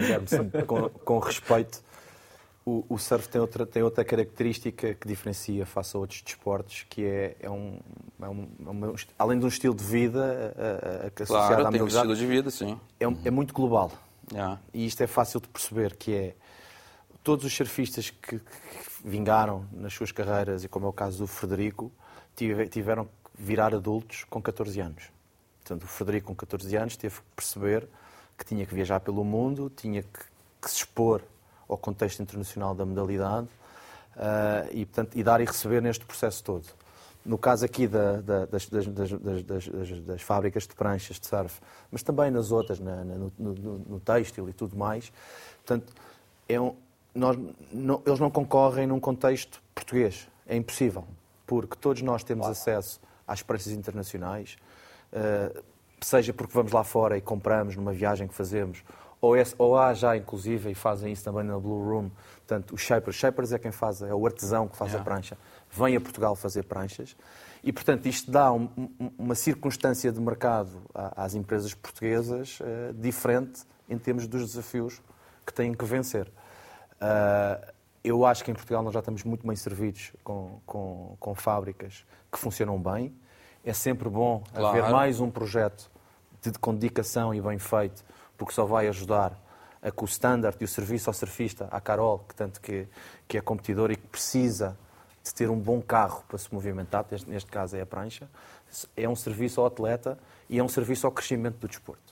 [0.67, 1.83] com, com respeito,
[2.65, 7.05] o, o surf tem outra, tem outra característica que diferencia face a outros desportos, que
[7.05, 7.79] é, é, um,
[8.21, 11.49] é, um, é um- além de um estilo de vida a, a, a, que associado
[11.55, 12.79] Claro, à tem um estilo de vida, sim.
[12.99, 13.91] é, um- é muito global.
[14.33, 14.61] Yeah.
[14.73, 16.35] E isto é fácil de perceber, que é
[17.25, 18.45] todos os surfistas que, que
[19.05, 21.91] vingaram nas suas carreiras, e como é o caso do Frederico,
[22.37, 23.11] tive- tiveram que
[23.43, 25.05] virar adultos com 14 anos.
[25.71, 27.87] Portanto, o Frederico, com 14 anos, teve que perceber
[28.37, 30.19] que tinha que viajar pelo mundo, tinha que,
[30.61, 31.23] que se expor
[31.69, 33.47] ao contexto internacional da modalidade
[34.17, 36.67] ah, e, portanto, e dar e receber neste processo todo.
[37.25, 42.03] No caso aqui da- da- das, das, das, das, fábricas de pranchas de surf, mas
[42.03, 45.13] também nas outras, na- na- no, no, no têxtil e tudo mais,
[45.65, 45.93] portanto,
[46.49, 46.75] é um-
[47.15, 47.39] nós,
[47.73, 50.27] não- eles não concorrem num contexto português.
[50.49, 51.05] É impossível,
[51.47, 54.57] porque todos nós temos acesso às pranchas internacionais,
[56.01, 58.83] seja porque vamos lá fora e compramos numa viagem que fazemos,
[59.21, 62.11] ou, é- ou há já, inclusive, e fazem isso também na Blue Room,
[62.47, 63.17] portanto, os shapers.
[63.17, 65.39] Shapers é quem faz, é o artesão que faz a prancha.
[65.71, 67.15] Vem a Portugal fazer pranchas.
[67.63, 73.63] E, portanto, isto dá um- um- uma circunstância de mercado às empresas portuguesas eh, diferente
[73.89, 75.03] em termos dos desafios
[75.47, 76.27] que têm que vencer.
[76.99, 77.61] Ah,
[78.03, 82.07] eu acho que em Portugal nós já estamos muito bem servidos com, com, com fábricas
[82.33, 83.15] que funcionam bem.
[83.65, 84.93] É sempre bom haver Claro.
[84.95, 85.91] mais um projeto
[86.43, 88.03] de, com dedicação e bem feito,
[88.39, 89.39] porque só vai ajudar
[89.83, 92.87] a que o standard e o serviço ao surfista, à Carol, que tanto que,
[93.29, 94.77] que é competidor e que precisa
[95.23, 98.29] de ter um bom carro para se movimentar, neste caso é a prancha,
[98.97, 100.19] é um serviço ao atleta
[100.49, 102.10] e é um serviço ao crescimento do desporto.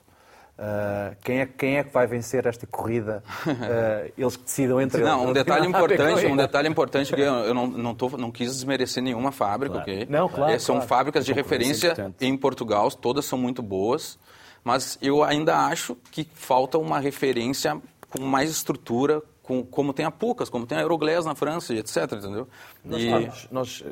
[0.61, 3.23] Ah, quem, é, quem é que vai vencer esta corrida?
[3.47, 5.35] Ah, eles que decidam entre Não, um eles.
[5.35, 8.29] detalhe Não ver com importante, um detalhe importante que eu eu não, não, tô, não
[8.29, 9.89] quis desmerecer nenhuma fábrica, Claro.
[9.91, 10.07] ok?
[10.09, 10.89] Não, claro, Eh, São claro.
[10.89, 14.19] fábricas de Concorrência referência em Portugal, todas são muito boas,
[14.63, 20.11] mas eu ainda acho que falta uma referência com mais estrutura, com, como tem a
[20.11, 22.47] Pucas, como tem a Euroglass na França, etc, entendeu?
[22.83, 23.91] Nós, E- nós, nós, eh,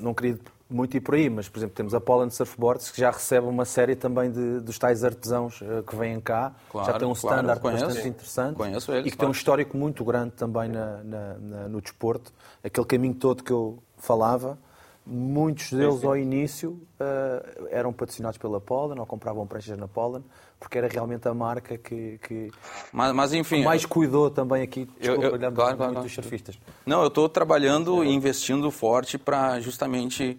[0.00, 0.36] não queria
[0.72, 3.64] muito ir por aí, mas, por exemplo, temos a Poland Surfboards, que já recebe uma
[3.64, 6.52] série também de, dos tais artesãos eh, que vêm cá.
[6.70, 7.84] Claro, já tem um claro, standard conheço.
[7.86, 8.56] bastante interessante.
[8.56, 9.36] Conheço eles, E que tem um claro.
[9.36, 12.32] histórico muito grande também na- na- na- no desporto.
[12.64, 14.58] Aquele caminho todo que eu falava,
[15.04, 20.24] muitos deles ao início eh, eram patrocinados pela Poland ou compravam pranchas na Poland,
[20.60, 22.52] porque era realmente a marca que, que
[22.92, 26.14] Mas, mas enfim, mais cuidou também aqui, Eu- desculpa, eu- olhando claro, claro, dos claro.
[26.14, 26.56] surfistas.
[26.86, 30.38] Não, eu estou trabalhando e investindo forte para justamente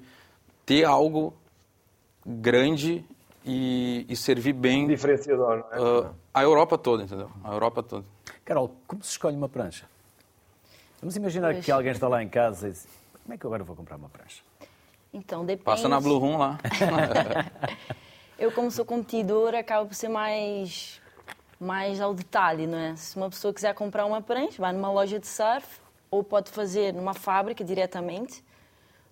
[0.66, 1.34] ter algo
[2.26, 3.06] grande
[3.46, 6.08] e, e servir bem Diferenciador, não é?
[6.08, 7.30] ah, a Europa toda, entendeu?
[7.44, 8.06] A Europa toda.
[8.46, 9.86] Carol, como se escolhe uma prancha?
[11.02, 11.66] Vamos imaginar Pois.
[11.66, 12.88] que alguém está lá em casa e diz:
[13.24, 14.42] Como é que eu agora vou comprar uma prancha?
[15.14, 15.66] Então, depende.
[15.66, 16.58] Passa na Blue Room lá.
[18.40, 21.00] Eu, como sou competidora, acabo por ser mais,
[21.60, 22.96] mais ao detalhe, não é?
[22.96, 26.94] Se uma pessoa quiser comprar uma prancha, vai numa loja de surf ou pode fazer
[26.94, 28.44] numa fábrica diretamente.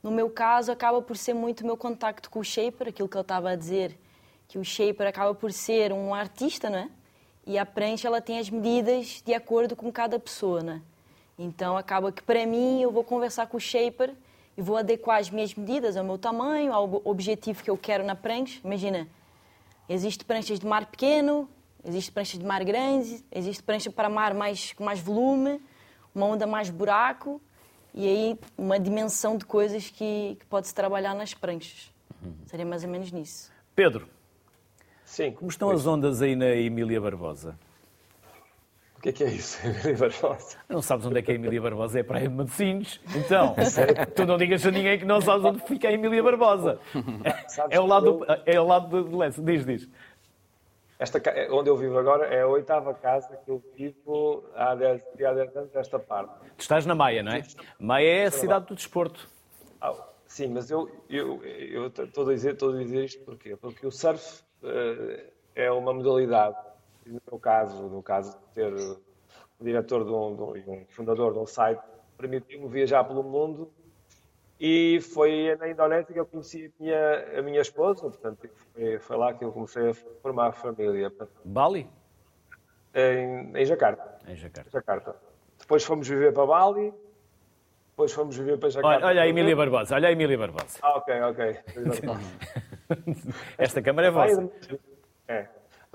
[0.04, 3.16] No meu caso, acaba por ser muito o meu contacto com o shaper, aquilo que
[3.16, 3.98] ele estava a dizer,
[4.48, 6.90] que o shaper acaba por ser um artista, não é?
[7.46, 10.82] E a prancha ela tem as medidas de acordo com cada pessoa, é?
[11.38, 14.14] Então acaba que para mim eu vou conversar com o shaper
[14.58, 18.04] e vou adequar as minhas medidas ao meu tamanho, ao ob- objetivo que eu quero
[18.04, 18.60] na prancha.
[18.64, 19.08] Imagina,
[19.88, 21.50] existe pranchas de mar pequeno,
[21.84, 25.62] existe pranchas de mar grande, existe prancha para mar mais com mais volume,
[26.14, 27.42] uma onda mais buraco
[27.94, 31.92] e aí uma dimensão de coisas que, que pode-se trabalhar nas pranchas.
[32.46, 33.52] Seria mais ou menos nisso.
[33.76, 34.08] Pedro,
[35.06, 35.32] Sim.
[35.32, 37.58] como estão as ondas aí na Emília Barbosa?
[38.98, 39.60] O que é que é isso?
[39.66, 40.58] Emília Barbosa?
[40.70, 41.98] Não sabes onde é que é a Emília Barbosa?
[41.98, 43.02] É a Praia de Matosinhos.
[43.16, 43.56] Então,
[44.16, 46.80] tu não digas a ninguém que não sabes onde fica a Emília Barbosa.
[47.72, 49.42] É ao lado do, é ao lado do Lessa.
[49.42, 49.90] Diz, diz.
[51.02, 55.04] Esta, ca- onde eu vivo agora é a oitava casa que eu vivo há 10,
[55.16, 56.32] de há 10 anos desta parte.
[56.56, 57.42] Tu estás na Maia, não é?
[57.80, 59.28] Maia é a cidade do desporto.
[59.82, 59.96] Ah,
[60.28, 63.56] sim, mas eu eu eu estou a dizer estou a dizer isto porquê?
[63.56, 66.56] Porque o surf eh, é uma modalidade.
[67.04, 71.34] E No meu caso, no caso de ter um diretor de um, e um fundador
[71.34, 71.82] de um site,
[72.16, 73.74] permitiu-me viajar pelo mundo
[74.64, 79.18] e foi na Indonésia que eu conheci a minha, a minha esposa, portanto foi, foi
[79.18, 81.12] lá que eu comecei a formar a família,
[81.44, 81.90] Bali?
[82.94, 84.20] em, em Jacarta.
[84.28, 84.70] Em Jacarta.
[84.70, 85.16] Jacarta.
[85.58, 86.94] Depois fomos viver para Bali,
[87.90, 88.98] depois fomos viver para Jacarta.
[88.98, 90.78] Olha, olha a Emília Barbosa, olha a Emília Barbosa.
[90.84, 91.58] Ah, ok, ok.
[93.58, 94.48] Esta câmara é vossa.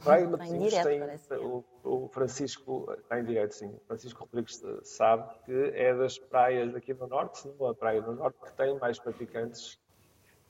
[0.07, 0.17] É.
[0.17, 3.69] Praia Matosinhos direto, tem o, o Francisco, está em direto, sim.
[3.69, 8.01] O Francisco Rodrigues sabe que é das praias aqui no Norte, se não a praia
[8.01, 9.79] do Norte, que tem mais praticantes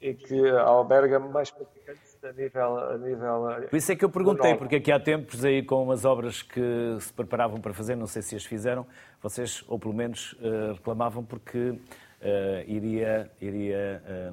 [0.00, 2.78] e que alberga mais praticantes a nível.
[2.78, 6.04] A nível Por isso é que eu perguntei, porque aqui há tempos aí com umas
[6.04, 8.86] obras que se preparavam para fazer, não sei se as fizeram,
[9.22, 11.78] vocês, ou pelo menos, eh, reclamavam porque
[12.20, 14.32] eh, iria, iria, eh,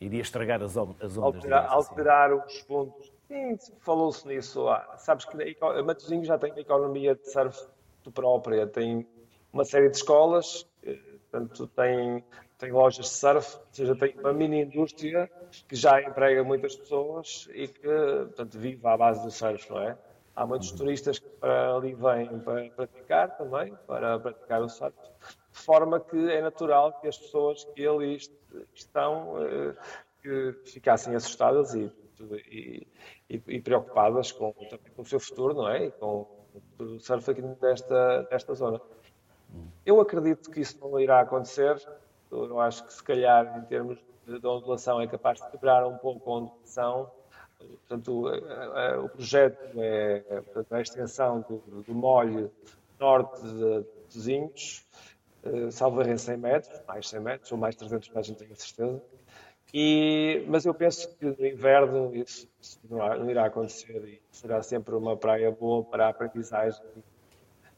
[0.00, 1.18] iria estragar as, as ondas.
[1.18, 1.74] alterar, assim.
[1.74, 3.13] alterar os pontos.
[3.28, 4.68] Sim, falou-se nisso.
[4.68, 5.36] Ah, sabes que
[5.84, 7.58] Matosinhos já tem uma economia de surf
[8.12, 9.06] própria, tem
[9.52, 10.98] uma série de escolas, eh,
[11.30, 12.24] portanto, tem,
[12.58, 15.30] tem lojas de surf, ou seja, tem uma mini indústria
[15.68, 17.80] que já emprega muitas pessoas e que,
[18.26, 19.98] portanto, vive à base do surf, não é?
[20.34, 24.96] Há muitos turistas que para ali vêm para praticar também, para praticar o surf,
[25.52, 28.32] de forma que é natural que as pessoas que ali est-
[28.74, 29.74] estão eh,
[30.22, 32.86] que ficassem assustadas e, e,
[33.28, 35.86] e- e preocupadas com, também com o seu futuro, não é?
[35.86, 36.26] E com
[36.78, 38.80] o surf aqui desta, desta zona.
[39.84, 41.76] Eu acredito que isso não irá acontecer.
[42.30, 46.30] Eu acho que, se calhar, em termos de, ondulação, é capaz de quebrar um pouco
[46.30, 47.10] a ondulação.
[47.58, 48.28] Portanto,
[49.04, 52.50] o projeto é, portanto, a extensão do, do molho
[52.98, 54.84] norte de Tozinhos,
[55.44, 59.02] eh, salvo em 100 metros, mais 100 metros, ou mais 300 metros, não tenho certeza.
[59.74, 64.94] E, mas eu penso que no inverno isso, isso não, irá acontecer e será sempre
[64.94, 66.80] uma praia boa para a aprendizagem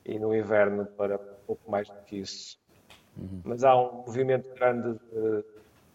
[0.04, 2.58] e no inverno para pouco mais do que isso.
[3.44, 5.44] Mas há um movimento grande de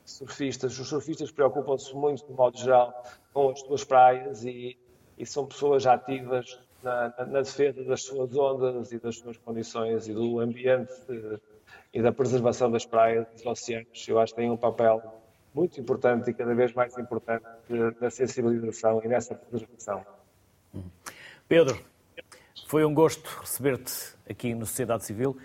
[0.06, 0.80] surfistas.
[0.80, 4.78] Os surfistas preocupam-se muito, de modo geral, com as suas praias e,
[5.18, 10.08] e são pessoas ativas na, na- na defesa das suas ondas e das suas condições
[10.08, 11.40] e do ambiente eh,
[11.94, 14.08] e da preservação das praias e dos oceanos.
[14.08, 15.21] Eu acho que têm um papel
[15.54, 20.06] muito importante e cada vez mais importante eh, na sensibilização e nessa preservação.
[21.48, 21.78] Pedro,
[22.68, 25.38] foi um gosto receber-te aqui no Sociedade Civil.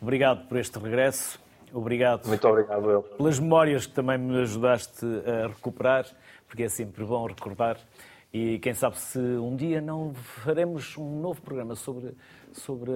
[0.00, 1.40] Obrigado por este regresso.
[1.72, 3.02] Obrigado Muito obrigado, eu.
[3.02, 6.06] pelas memórias que também me ajudaste a recuperar,
[6.46, 7.78] porque é sempre bom recordar
[8.32, 12.16] E quem sabe se um dia não faremos um novo programa sobre,
[12.52, 12.90] sobre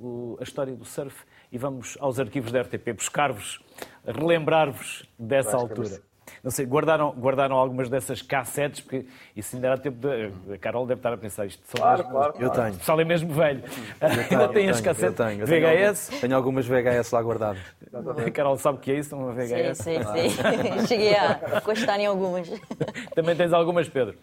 [0.00, 3.60] o, a história do surf e vamos aos arquivos da RTP buscar-vos,
[4.06, 6.00] relembrar-vos dessa altura.
[6.44, 9.04] Não sei, guardaram, guardaram algumas dessas cassetes, porque
[9.36, 10.54] isso ainda era tempo de.
[10.54, 11.60] A Carol deve estar a pensar isto.
[11.66, 12.34] São Claro, mesmo, claro.
[12.38, 12.74] Eu tenho.
[12.76, 13.62] Pessoal é mesmo velho.
[14.00, 16.08] ainda tem as cassetes eu tenho, eu tenho VHS.
[16.20, 17.60] Tenho algumas VHS lá guardadas.
[18.26, 19.78] A Carol sabe o que é isso, uma Sim, VHS.
[19.78, 20.86] sim, sim.
[20.86, 22.48] Cheguei a encostar em algumas.
[23.14, 24.16] Também tens algumas, Pedro.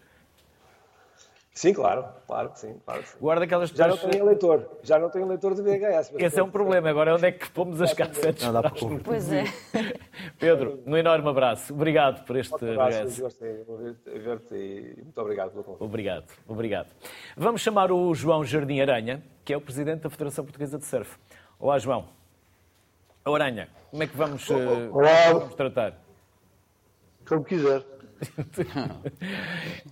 [1.57, 3.17] Sim, claro, claro que sim, claro que sim.
[3.19, 6.13] Guarda aquelas Já não tuas- tenho leitor, já não tenho leitor de VHS.
[6.19, 6.87] Esse é um problema.
[6.87, 8.45] Agora, onde é que pomos as cassetes?
[8.45, 8.99] Não dá para pôr.
[9.03, 9.43] Pois é.
[10.37, 11.73] Pedro, um enorme abraço.
[11.73, 15.83] Obrigado por este Um abraço, gostei de ver-te e muito obrigado pelo convite.
[15.83, 16.87] Obrigado, obrigado.
[17.35, 21.17] Vamos chamar o João Jardim Aranha, que é o presidente da Federação Portuguesa de Surf.
[21.59, 22.05] Olá, João.
[23.25, 25.33] Aranha, como é que vamos, eh, Olá.
[25.33, 25.95] vamos tratar?
[27.27, 27.83] Como quiser.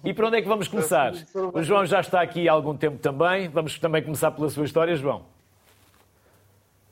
[0.04, 1.14] E para onde é que vamos começar?
[1.54, 3.48] O João já está aqui há algum tempo também.
[3.50, 5.26] Vamos também começar pela sua história, João.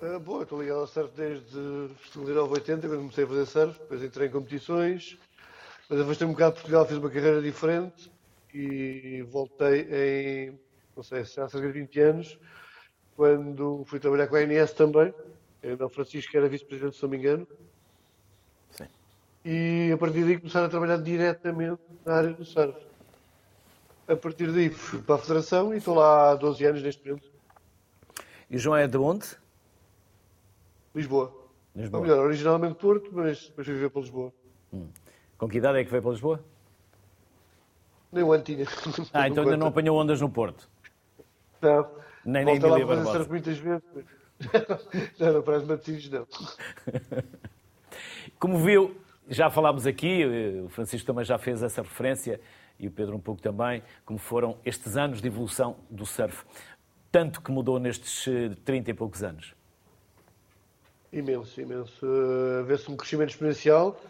[0.02, 3.80] Ah, bom, estou ligado ao surf desde 79, quando comecei a fazer surf.
[3.80, 5.17] Depois entrei em competições.
[5.89, 8.12] Mas afastei um bocado de Portugal, fiz uma carreira diferente.
[8.54, 10.60] E voltei em,
[10.96, 12.39] não sei, há cerca de 20 anos,
[13.15, 15.13] quando fui trabalhar com a ANS também.
[15.62, 17.48] Era o Francisco, era vice-presidente, se não me engano.
[18.69, 18.86] Sim.
[19.45, 22.79] E a partir daí começaram a trabalhar diretamente na área do surf.
[24.08, 27.29] A partir daí fui para a Federação e estou lá há 12 anos neste momento.
[28.49, 29.25] E o João é de onde?
[30.95, 31.34] Lisboa.
[31.75, 31.99] Lisboa.
[31.99, 34.34] Ou melhor, originalmente Porto, mas depois fui viver para Lisboa.
[35.38, 36.43] Com que idade é que veio para Lisboa?
[38.12, 38.65] Nem o ano tinha.
[39.12, 40.69] Ah, então ainda não apanhou ondas no Porto.
[41.62, 41.89] Não.
[42.23, 43.12] Nem lá Emília para Barbosa.
[43.12, 43.84] surf muitas vezes.
[45.19, 46.27] não, não parece Matosinhos, não.
[48.39, 48.95] Como viu,
[49.29, 52.39] já falámos aqui, eh, o Francisco também já fez essa referência,
[52.79, 56.43] e o Pedro um pouco também, como foram estes anos de evolução do surf.
[57.12, 59.55] Tanto que mudou nestes eh, 30 e poucos anos.
[61.12, 62.05] Imenso, imenso.
[62.05, 64.01] Uh, Vê-se um crescimento exponencial.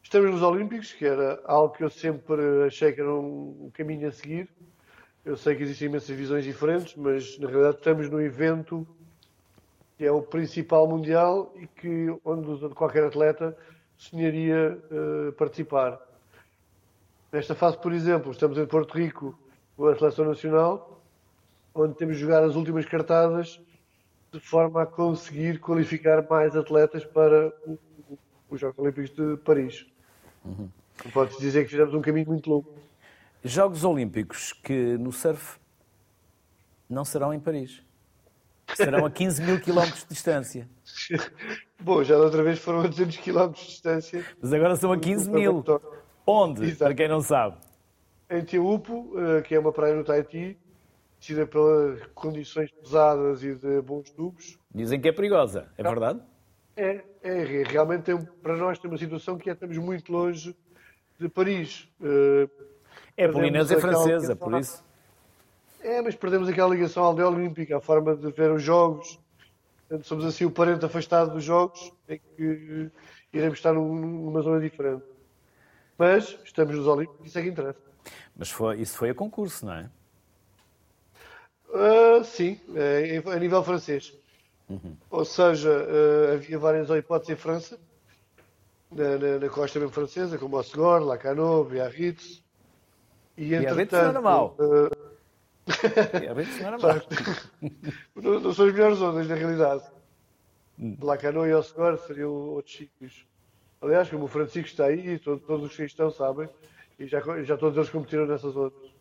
[0.00, 4.12] Estamos nos Olímpicos, que era algo que eu sempre achei que era um caminho a
[4.12, 4.48] seguir.
[5.24, 8.86] Eu sei que existem imensas visões diferentes, mas na realidade estamos no evento
[9.98, 13.56] que é o principal mundial e que onde qualquer atleta
[13.96, 16.00] sonharia uh, participar.
[17.32, 19.38] Nesta fase, por exemplo, estamos em Porto Rico
[19.76, 21.02] com a seleção nacional,
[21.74, 23.60] onde temos de jogar as últimas cartadas
[24.32, 27.52] de forma a conseguir qualificar mais atletas para
[28.48, 29.86] os Jogos Olímpicos de Paris.
[31.12, 32.74] Pode-se dizer que fizemos um caminho muito longo.
[33.44, 35.58] Jogos Olímpicos que no surf
[36.88, 37.82] não serão em Paris.
[38.74, 40.68] Serão a 15 mil quilómetros de distância.
[41.80, 44.24] Bom, já da outra vez foram a 200 km de distância.
[44.40, 45.64] Mas agora são a 15 mil.
[46.26, 46.64] Onde?
[46.64, 46.84] Exato.
[46.84, 47.56] Para quem não sabe.
[48.28, 50.58] Em Tiupo, eh, que é uma praia no Tahiti,
[51.14, 55.68] conhecida pelas condições pesadas e de bons tubos, Dizem que é perigosa.
[55.78, 56.20] É verdade?
[56.76, 60.54] é, é realmente tem, para nós tem uma situação que é estamos muito longe
[61.18, 61.88] de Paris.
[62.02, 62.48] Eh,
[63.16, 64.84] É Polinésia francesa, por isso.
[65.80, 69.18] É, mas perdemos aquela ligação à aldeia olímpica, a forma de ver os jogos.
[69.88, 72.90] Portanto, somos assim o parente afastado dos jogos, em que
[73.32, 75.04] iremos estar num- numa zona diferente.
[75.96, 77.78] Mas estamos nos Olímpicos, isso é que interessa.
[78.36, 79.90] Mas foi- isso foi a concurso, não é?
[81.72, 84.12] Ah, sim, é, a nível francês.
[85.10, 87.78] Ou seja, ah, havia várias hipóteses em França,
[88.90, 92.42] na, na- na costa mesmo francesa, como Osgore, Lacanau, Biarritz.
[93.36, 94.56] E Biarritz não era entretanto, mau.
[95.66, 96.90] É, bem, era mau.
[98.40, 99.82] não, são as melhores ondas, na realidade.
[101.00, 103.26] Lacanau e Osgore seriam outros sítios.
[103.80, 106.48] Aliás, como o Francisco está aí, todos, todos os que estão sabem,
[106.98, 108.96] e já, já todos eles competiram nessas ondas.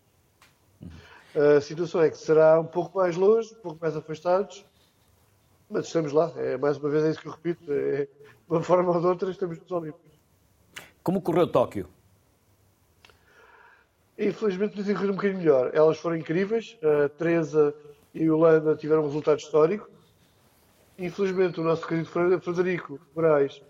[1.35, 4.65] A situação é que será um pouco mais longe, um pouco mais afastados,
[5.69, 6.31] mas estamos lá.
[6.37, 7.71] É, mais uma vez é isso que eu repito.
[7.71, 8.09] É, de
[8.49, 10.11] uma forma ou de outra, estamos nos Olímpicos.
[11.03, 11.89] Como correu Tóquio?
[14.17, 15.71] Infelizmente podia ter corrido um bocadinho melhor.
[15.73, 16.77] Elas foram incríveis.
[17.05, 17.73] A Teresa
[18.13, 19.89] e a Yolanda tiveram um resultado histórico.
[20.97, 23.61] Infelizmente o nosso querido Fre- Frederico Moraes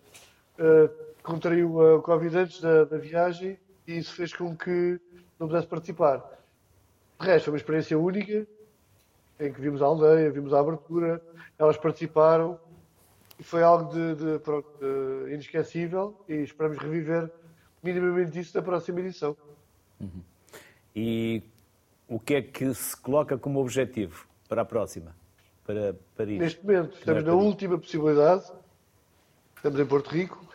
[0.60, 0.90] eh,
[1.24, 5.00] contraiu a Covid antes da, da viagem e isso fez com que
[5.40, 6.24] não pudesse participar.
[7.20, 8.46] De resto, foi uma experiência única
[9.40, 11.20] em que vimos a aldeia, vimos a abertura,
[11.58, 12.60] elas participaram
[13.40, 17.32] e foi algo de, de, de inesquecível e esperamos reviver
[17.84, 19.36] minimamente isso na próxima edição.
[20.96, 21.44] E
[22.08, 25.16] o que é que se coloca como objetivo para a próxima?
[25.66, 26.40] Para Paris?
[26.40, 27.46] Neste momento estamos na é Paris.
[27.48, 28.52] última possibilidade,
[29.58, 30.48] estamos em Porto Rico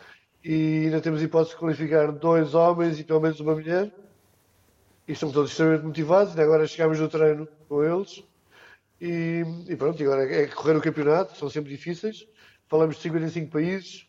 [0.43, 3.91] e ainda temos hipótese de qualificar dois homens e pelo menos uma mulher.
[5.07, 6.35] e estamos todos extremamente motivados.
[6.35, 8.23] E agora chegamos no treino com eles
[9.01, 12.27] e, e pronto, agora é correr o campeonato, são sempre difíceis.
[12.67, 14.07] Falamos de 55 países,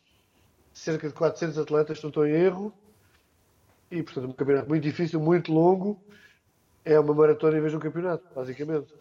[0.71, 2.73] cerca de 400 atletas, não estou em erro.
[3.91, 5.99] E, portanto, um campeonato muito difícil, muito longo.
[6.85, 8.93] É uma maratona em vez de um campeonato, basicamente.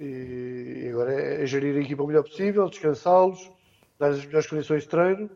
[0.00, 3.50] E, agora é, é gerir a equipa o melhor possível, descansá-los,
[3.98, 5.30] dar as melhores condições de treino.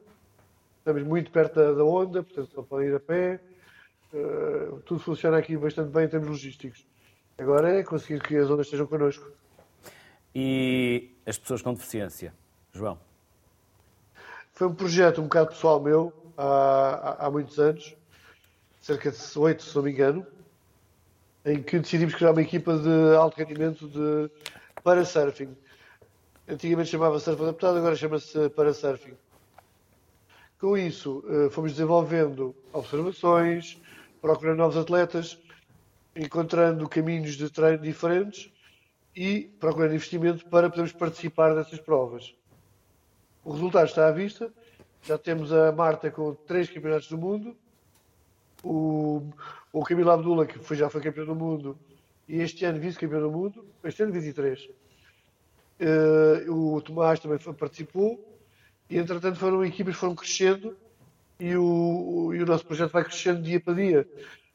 [0.79, 3.41] Estamos muito perto da, da onda, portanto, só podem ir a pé.
[4.13, 6.87] Uh, tudo funciona aqui bastante bem em termos logísticos.
[7.39, 9.31] Agora é conseguir que as ondas estejam connosco.
[10.35, 12.33] E as pessoas com deficiência?
[12.73, 12.99] João?
[14.53, 17.95] Foi um projeto um bocado pessoal meu, há, há, há muitos anos,
[18.81, 20.27] cerca de oito, se não me engano,
[21.47, 24.31] em que decidimos criar uma equipa de alto rendimento de
[24.83, 25.57] para surfing.
[26.49, 29.17] Antigamente chamava surf adaptado, agora chama-se para surfing.
[30.59, 33.81] Com isso, eh, fomos desenvolvendo observações,
[34.21, 35.39] procurando novos atletas,
[36.17, 38.51] encontrando caminhos de treino diferentes
[39.15, 42.35] e procurando investimento para podermos participar dessas provas.
[43.45, 44.53] O resultado está à vista.
[45.03, 47.57] Já temos a Marta com três campeonatos do mundo,
[48.67, 49.33] o,
[49.73, 51.79] o Camilo Abdullah, que foi, já foi campeão do mundo,
[52.29, 54.65] e este ano vice-campeão do mundo, este ano 23.
[54.65, 54.71] Uh,
[55.79, 58.23] eh, o Tomás também foi, participou,
[58.89, 60.77] e entretanto foram equipas foram crescendo
[61.39, 64.09] e o, e o nosso projeto vai crescendo dia para dia.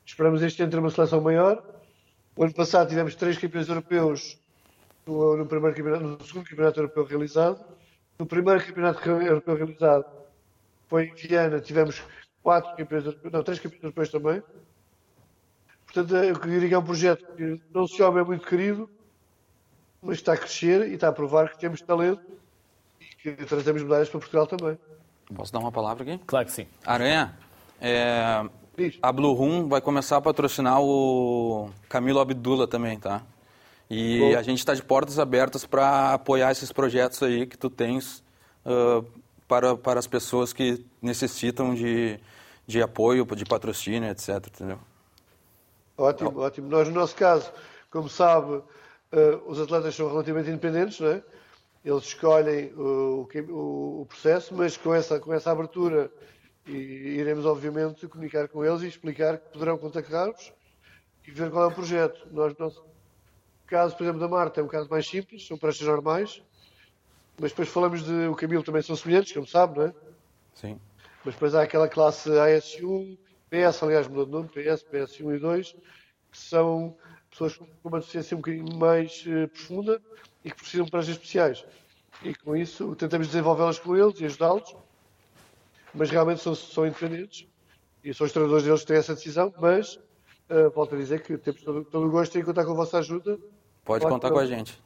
[0.05, 1.63] Esperamos este ano ter uma seleção maior.
[2.35, 4.37] O ano passado tivemos três campeões europeus
[5.05, 7.63] no, no, primeiro campeonato, no segundo campeonato europeu realizado
[8.21, 10.05] no primeiro campeonato europeu realizado
[10.87, 12.03] foi em Viana, tivemos
[12.43, 14.43] quatro campeões europeus, não, três campeões europeus também.
[15.85, 18.89] Portanto, eu diria que é um projeto que não se chama é muito querido,
[20.01, 22.21] mas está a crescer e está a provar que temos talento
[22.99, 24.77] e que trazemos medalhas para Portugal também.
[25.35, 26.23] Posso dar uma palavra aqui?
[26.25, 26.67] Claro que sim.
[26.85, 27.37] Aranha,
[27.79, 28.43] é,
[29.01, 33.21] a Blue Room vai começar a patrocinar o Camilo Abdullah também, tá?
[33.89, 34.37] E Bom.
[34.37, 38.23] a gente está de portas abertas para apoiar esses projetos aí que tu tens
[38.65, 39.05] uh,
[39.51, 42.17] para, para as pessoas que necessitam de,
[42.65, 44.47] de apoio, de patrocínio, etc.
[44.47, 44.79] Entendeu?
[45.97, 46.69] Ótimo, ótimo.
[46.69, 47.51] Nós, no nosso caso,
[47.89, 48.63] como sabe, uh,
[49.45, 51.21] os atletas são relativamente independentes, não é?
[51.83, 56.09] Eles escolhem o, o, o, processo, mas com essa, com essa abertura
[56.65, 56.71] e
[57.19, 60.53] iremos, obviamente, comunicar com eles e explicar que poderão contactar-vos
[61.27, 62.25] e ver qual é o projeto.
[62.31, 62.85] Nós, nosso,
[63.67, 66.41] caso, por exemplo, da Marta é um caso mais simples, são pranchas normais,
[67.39, 69.93] mas depois falamos de o Camilo também são semelhantes, como sabe, não é?
[70.53, 70.79] Sim.
[71.23, 73.17] Mas depois há aquela classe AS1,
[73.49, 75.75] PS, aliás, mudou de nome, PS, PS1 e 2,
[76.31, 76.95] que são
[77.29, 80.01] pessoas com uma deficiência um bocadinho mais uh, profunda
[80.43, 81.65] e que precisam de pranchas especiais.
[82.23, 84.75] E com isso tentamos desenvolvê-las com eles e ajudá-los,
[85.93, 87.47] mas realmente são, são independentes
[88.03, 89.95] e são os treinadores deles que têm essa decisão, mas
[90.49, 92.99] uh, volto a dizer que temos todo, todo o gosto em contar com a vossa
[92.99, 93.39] ajuda
[93.83, 94.81] Pode contar com a gente.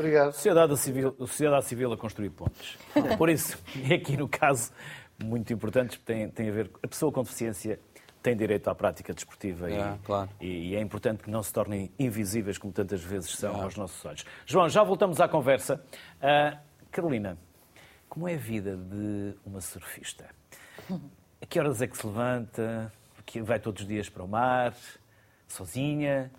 [0.00, 0.32] Obrigado.
[0.32, 2.78] Sociedade Civil, sociedade civil a construir pontes.
[3.18, 4.72] Por isso, e aqui no caso,
[5.22, 6.70] muito importante, tem, tem a ver.
[6.82, 7.78] A pessoa com deficiência
[8.22, 10.30] tem direito à prática desportiva é, e, claro.
[10.40, 13.62] e, e, é importante que não se tornem invisíveis como tantas vezes são é.
[13.62, 14.24] aos nossos olhos.
[14.46, 15.82] João, já voltamos à conversa.
[16.16, 16.58] Uh,
[16.90, 17.38] Carolina,
[18.08, 20.26] como é a vida de uma surfista?
[21.42, 22.92] A que horas é que se levanta?
[23.26, 24.74] Que vai todos os dias para o mar?
[25.46, 26.30] Sozinha?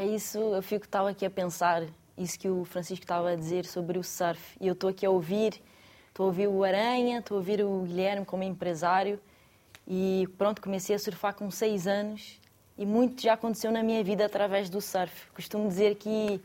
[0.00, 1.82] É isso, eu fico estava aqui a pensar
[2.16, 4.56] isso que o Francisco estava a dizer sobre o surf.
[4.60, 5.60] E eu estou aqui a ouvir,
[6.06, 9.18] estou a ouvir o Aranha, estou a ouvir o Guilherme como empresário.
[9.88, 12.38] E pronto, comecei a surfar com seis anos
[12.76, 15.12] e muito já aconteceu na minha vida através do surf.
[15.34, 16.40] Costumo dizer que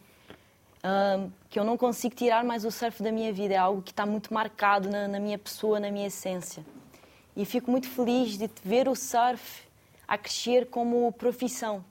[0.83, 3.53] um, que eu não consigo tirar mais o surf da minha vida.
[3.53, 6.65] É algo que está muito marcado na, na minha pessoa, na minha essência.
[7.37, 9.61] E fico muito feliz de ver o surf
[10.07, 11.85] a crescer como profissão.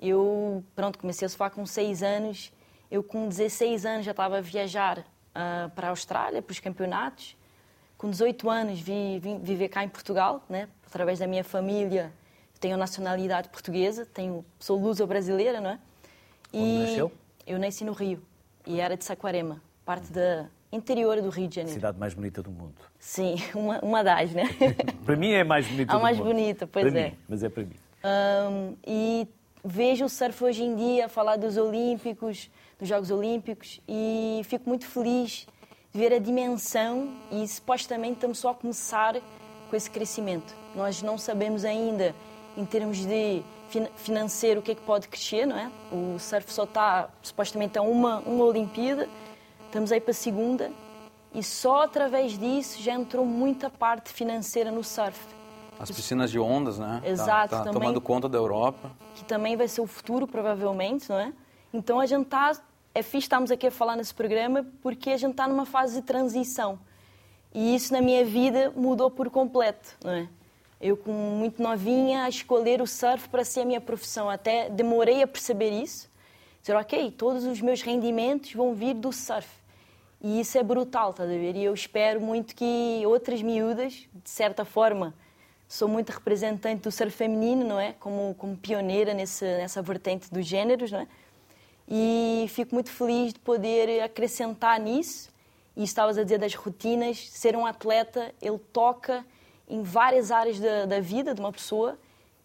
[0.00, 2.52] Eu, pronto, comecei a surfar com 6 anos.
[2.90, 7.36] Eu, com 16 anos, já estava a viajar uh, para a Austrália, para os campeonatos.
[7.96, 10.68] Com 18 anos, vi, vim viver cá em Portugal, né?
[10.86, 12.12] através da minha família.
[12.60, 15.78] Tenho nacionalidade portuguesa, tenho, sou luso-brasileira, não é?
[16.52, 17.12] E Onde nasceu?
[17.46, 18.22] Eu nasci no Rio
[18.66, 21.74] e era de Saquarema, parte da, interior do Rio de Janeiro.
[21.74, 22.74] Cidade mais bonita do mundo.
[22.98, 24.44] Sim, uma, uma das, né?
[25.04, 26.26] para mim é a mais bonita a do mais mundo.
[26.28, 27.10] bonita, pois para é.
[27.10, 27.76] Mim, mas é para mim.
[28.04, 29.28] Um, e
[29.66, 34.86] vejo o surf hoje em dia falar dos Olímpicos, dos Jogos Olímpicos, e fico muito
[34.86, 35.46] feliz
[35.92, 39.16] de ver a dimensão e supostamente estamos só a começar
[39.68, 40.54] com esse crescimento.
[40.74, 42.14] Nós não sabemos ainda,
[42.56, 43.42] em termos de
[43.96, 45.70] financeiro, o que é que pode crescer, não é?
[45.90, 49.08] O surf só está supostamente a uma, uma Olimpíada,
[49.66, 50.72] Estamos aí para a segunda
[51.34, 55.18] e só através disso já entrou muita parte financeira no surf.
[55.78, 57.00] As piscinas de ondas, né?
[57.02, 57.72] Tá- Exato, tá, também.
[57.74, 58.90] tomando conta da Europa.
[59.14, 61.32] que também vai ser o futuro, provavelmente, não é?
[61.72, 62.52] Então a gente está.
[62.94, 66.02] É fixe estarmos aqui a falar nesse programa porque a gente está numa fase de
[66.06, 66.78] transição.
[67.54, 70.28] E isso na minha vida mudou por completo, não é?
[70.80, 74.28] Eu, com muito novinha, a escolher o surf para ser a minha profissão.
[74.30, 76.08] Até demorei a perceber isso.
[76.60, 79.48] Dizer, ok, todos os meus rendimentos vão vir do surf.
[80.20, 81.54] E isso é brutal, estás a ver?
[81.56, 85.14] E eu espero muito que outras miúdas, de certa forma,
[85.68, 87.92] sou muito representante do surf feminino, não é?
[87.94, 91.06] Como, como pioneira nessa, nessa vertente dos géneros, não é?
[91.88, 95.30] E fico muito feliz de poder acrescentar nisso.
[95.76, 99.24] E estavas a dizer das rotinas, ser um atleta, ele toca
[99.68, 101.98] em várias áreas da, da vida de uma pessoa,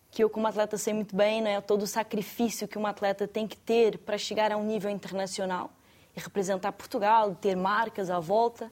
[0.09, 1.61] que eu como atleta sei muito bem, não é?
[1.61, 5.71] Todo o sacrifício que um atleta tem que ter para chegar a um nível internacional
[6.15, 8.71] e representar Portugal, ter marcas à volta.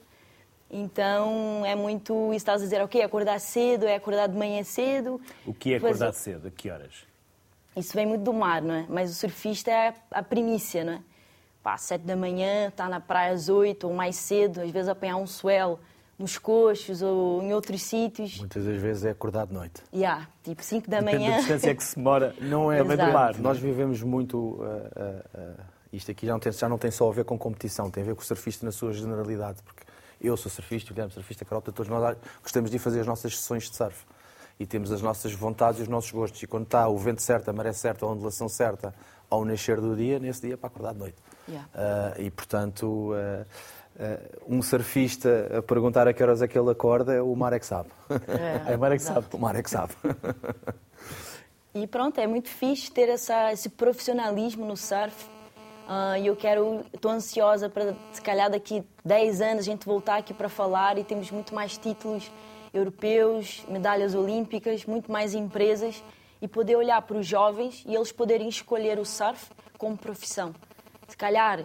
[0.70, 5.20] Então é muito isso estás a dizer, ok, acordar cedo, é acordar de manhã cedo.
[5.44, 6.48] O que é acordar cedo?
[6.48, 7.04] A que horas?
[7.76, 8.86] Isso vem muito do mar, não é?
[8.88, 11.00] Mas o surfista é a primícia, não é?
[11.62, 15.16] Pá, sete da manhã, está na praia às oito ou mais cedo, às vezes apanhar
[15.16, 15.78] um swell
[16.18, 18.38] nos coxos ou em outros sítios.
[18.38, 19.82] Muitas das vezes é acordar de noite.
[19.92, 21.38] Yeah, tipo 5 da Depende da manhã.
[21.38, 23.38] distância que se mora Não é também do mar.
[23.38, 24.36] Nós vivemos muito.
[24.36, 27.38] uh, uh, uh, isto aqui já não, tem, já não tem só a ver com
[27.38, 29.62] competição, tem a ver com o surfista na sua generalidade.
[29.62, 29.82] Porque
[30.20, 33.36] eu sou surfista, o Guilherme surfista, a Carol, todos nós gostamos de fazer as nossas
[33.36, 34.04] sessões de surf.
[34.58, 36.42] E temos as nossas vontades e os nossos gostos.
[36.42, 38.94] E quando está o vento certo, a maré certa, a ondulação certa,
[39.30, 41.16] ao nascer do dia, nesse dia é para acordar de noite.
[41.48, 41.68] Yeah.
[41.74, 43.14] Uh, e, portanto, uh,
[43.96, 47.58] uh, um surfista a perguntar a que horas é que ele acorda, o mar é
[47.58, 47.88] que sabe.
[48.68, 49.26] É, mar é que sabe.
[49.32, 49.94] o mar é que sabe.
[51.72, 55.28] E pronto, é muito fixe ter essa, esse profissionalismo no surf.
[55.92, 60.18] Ah, E eu quero, estou ansiosa para, se calhar, daqui 10 anos a gente voltar
[60.18, 62.30] aqui para falar e temos muito mais títulos
[62.72, 66.00] europeus, medalhas olímpicas, muito mais empresas
[66.40, 70.54] e poder olhar para os jovens e eles poderem escolher o surf como profissão.
[71.08, 71.64] Se calhar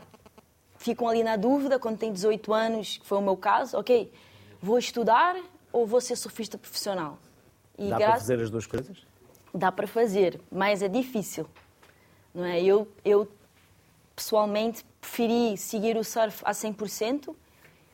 [0.80, 4.11] ficam ali na dúvida quando têm 18 anos, que foi o meu caso, ok,
[4.59, 5.36] vou estudar
[5.71, 7.19] ou vou ser surfista profissional?
[7.78, 9.05] E Dá para graças- fazer as duas coisas?
[9.53, 11.45] Dá para fazer, mas é difícil.
[12.34, 12.59] Não é?
[12.61, 13.28] Eu, eu
[14.16, 17.36] pessoalmente preferi seguir o surf a 100%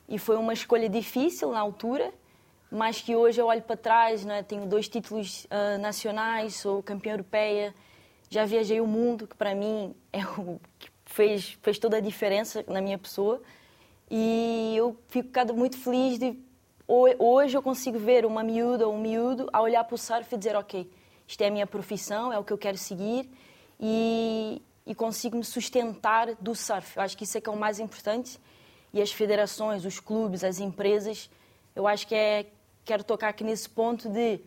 [0.07, 2.13] e foi uma escolha difícil na altura,
[2.71, 4.43] mas que hoje eu olho para trás, não é?
[4.43, 7.73] tenho dois títulos ah, nacionais, sou campeã europeia,
[8.29, 12.63] já viajei o mundo, que para mim é o que fez, fez toda a diferença
[12.67, 13.41] na minha pessoa.
[14.09, 16.37] E eu fico cada muito feliz de
[16.87, 20.33] ho- hoje eu consigo ver uma miúda ou um miúdo a olhar para o surf
[20.33, 20.89] e dizer, ok,
[21.27, 23.29] isto é a minha profissão, é o que eu quero seguir
[23.79, 26.97] e, e consigo me sustentar do surf.
[26.97, 28.39] Eu acho que isso é que é o mais importante
[28.93, 31.29] e as federações, os clubes, as empresas,
[31.75, 32.45] eu acho que é
[32.83, 34.39] quero tocar aqui nesse ponto de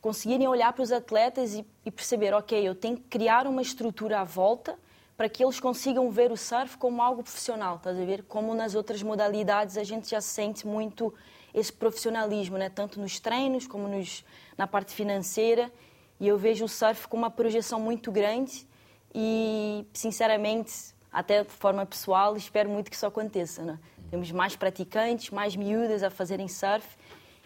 [0.00, 4.20] conseguirem olhar para os atletas e, e perceber, ok, eu tenho que criar uma estrutura
[4.20, 4.78] à volta
[5.16, 8.24] para que eles consigam ver o surf como algo profissional, estás a ver?
[8.24, 11.12] Como nas outras modalidades a gente já sente muito
[11.52, 12.70] esse profissionalismo, né?
[12.70, 14.24] tanto nos treinos como nos,
[14.56, 15.70] na parte financeira.
[16.18, 18.66] E eu vejo o surf com uma projeção muito grande
[19.14, 20.72] e, sinceramente,
[21.12, 23.62] até de forma pessoal, espero muito que isso aconteça.
[23.62, 23.78] Né?
[24.10, 26.86] Temos mais praticantes, mais miúdas a fazerem surf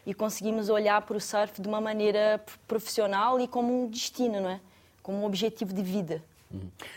[0.06, 4.50] e conseguimos olhar para o surf de uma maneira profissional e como um destino, não
[4.50, 4.60] é?
[5.02, 6.22] Como um objetivo de vida.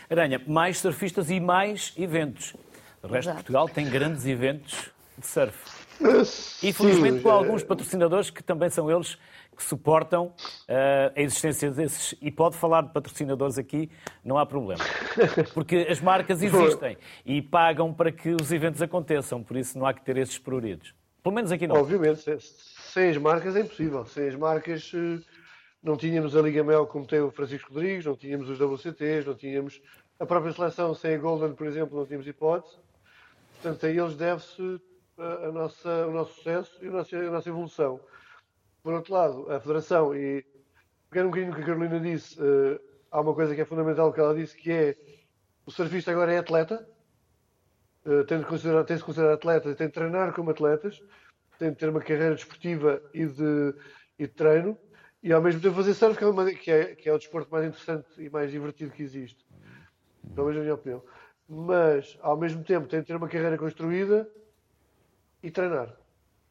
[0.08, 2.54] Aranha, mais surfistas e mais eventos.
[3.02, 3.36] O resto de Exato.
[3.36, 5.56] Portugal tem grandes eventos de surf.
[6.24, 9.18] Sim, E felizmente com alguns patrocinadores que também são eles
[9.58, 10.32] que suportam
[10.68, 12.14] eh, a existência desses.
[12.22, 13.90] E pode falar de patrocinadores aqui,
[14.24, 14.82] não há problema.
[15.52, 16.96] Porque as marcas existem
[17.26, 20.94] e pagam para que os eventos aconteçam, por isso não há que ter esses pruridos.
[21.24, 21.74] Pelo menos aqui não.
[21.74, 24.06] Obviamente, sem, as marcas é impossível.
[24.06, 25.18] Sem as marcas eh,
[25.82, 29.34] não tínhamos a Liga Mel como tem o Francisco Rodrigues, não tínhamos os WCTs, não
[29.34, 29.82] tínhamos
[30.20, 32.76] a própria seleção sem a Golden, por exemplo, não tínhamos hipótese.
[33.54, 34.80] Portanto, a eles deve-se
[35.18, 38.00] a, a nossa, o nosso sucesso e a nossa, a nossa evolução.
[38.88, 40.42] Por outro lado, a Federação, e
[41.10, 42.80] pegando um bocadinho que a Carolina disse, eh,
[43.10, 44.96] há uma coisa que é fundamental que ela disse, que é
[45.66, 46.88] o surfista agora é atleta,
[48.06, 50.98] eh, tem de considerar, tem de considerar atleta, tem de treinar como atletas,
[51.58, 53.74] tem de ter uma carreira desportiva e de,
[54.18, 54.78] e de treino,
[55.22, 57.50] e ao mesmo tempo fazer surf, que é, uma- que é- que é o desporto
[57.50, 59.44] mais interessante e mais divertido que existe.
[60.34, 61.04] Pelo menos na minha opinião.
[61.46, 64.26] Mas, ao mesmo tempo, tem de ter uma carreira construída
[65.42, 65.94] e treinar.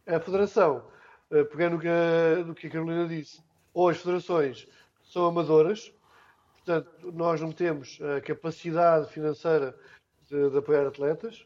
[0.06, 0.88] A Federação,
[1.30, 1.74] pegando
[2.46, 3.42] no que, a, Carolina disse,
[3.74, 4.68] ou as federações
[5.04, 5.94] são amadoras,
[6.56, 9.76] portanto, nós não temos a capacidade financeira
[10.30, 11.46] de, de apoiar atletas,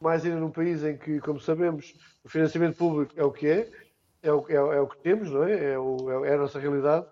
[0.00, 3.70] mais ainda num país em que, como sabemos, o financiamento público é o que é,
[4.22, 5.72] é o, é, é o que temos, não é?
[5.72, 7.06] É, o, é a nossa realidade.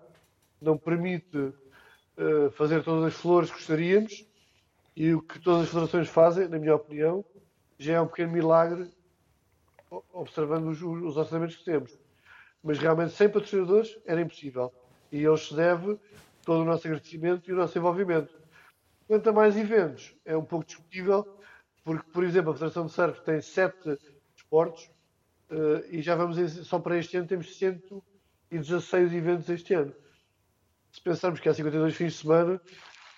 [0.61, 4.27] Não permite uh, fazer todas as flores que gostaríamos
[4.95, 7.25] e o que todas as federações fazem, na minha opinião,
[7.79, 8.91] já é um pequeno milagre
[9.91, 11.99] observando os, os orçamentos que temos.
[12.63, 14.73] Mas realmente sem patrocinadores era impossível.
[15.13, 15.99] E eles se deve
[16.45, 18.35] todo o nosso agradecimento e o nosso envolvimento.
[19.07, 21.27] Quanto a mais eventos, é um pouco discutível,
[21.85, 23.97] porque, por exemplo, a Federação de Surf tem sete
[24.37, 24.91] esportes
[25.51, 29.95] uh, e já vamos, só para este ano, temos 116 eventos este ano.
[30.91, 32.61] Se pensarmos que há 52 fins de semana,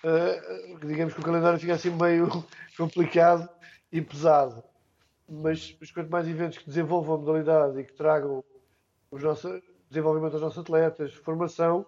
[0.03, 2.29] uh, digamos que o calendário fica assim meio
[2.77, 3.49] complicado
[3.91, 4.63] e pesado.
[5.29, 8.43] Mas, mas quanto mais eventos que desenvolvam a modalidade e que tragam
[9.11, 11.85] nossos, desenvolvimento dos nossos atletas, formação,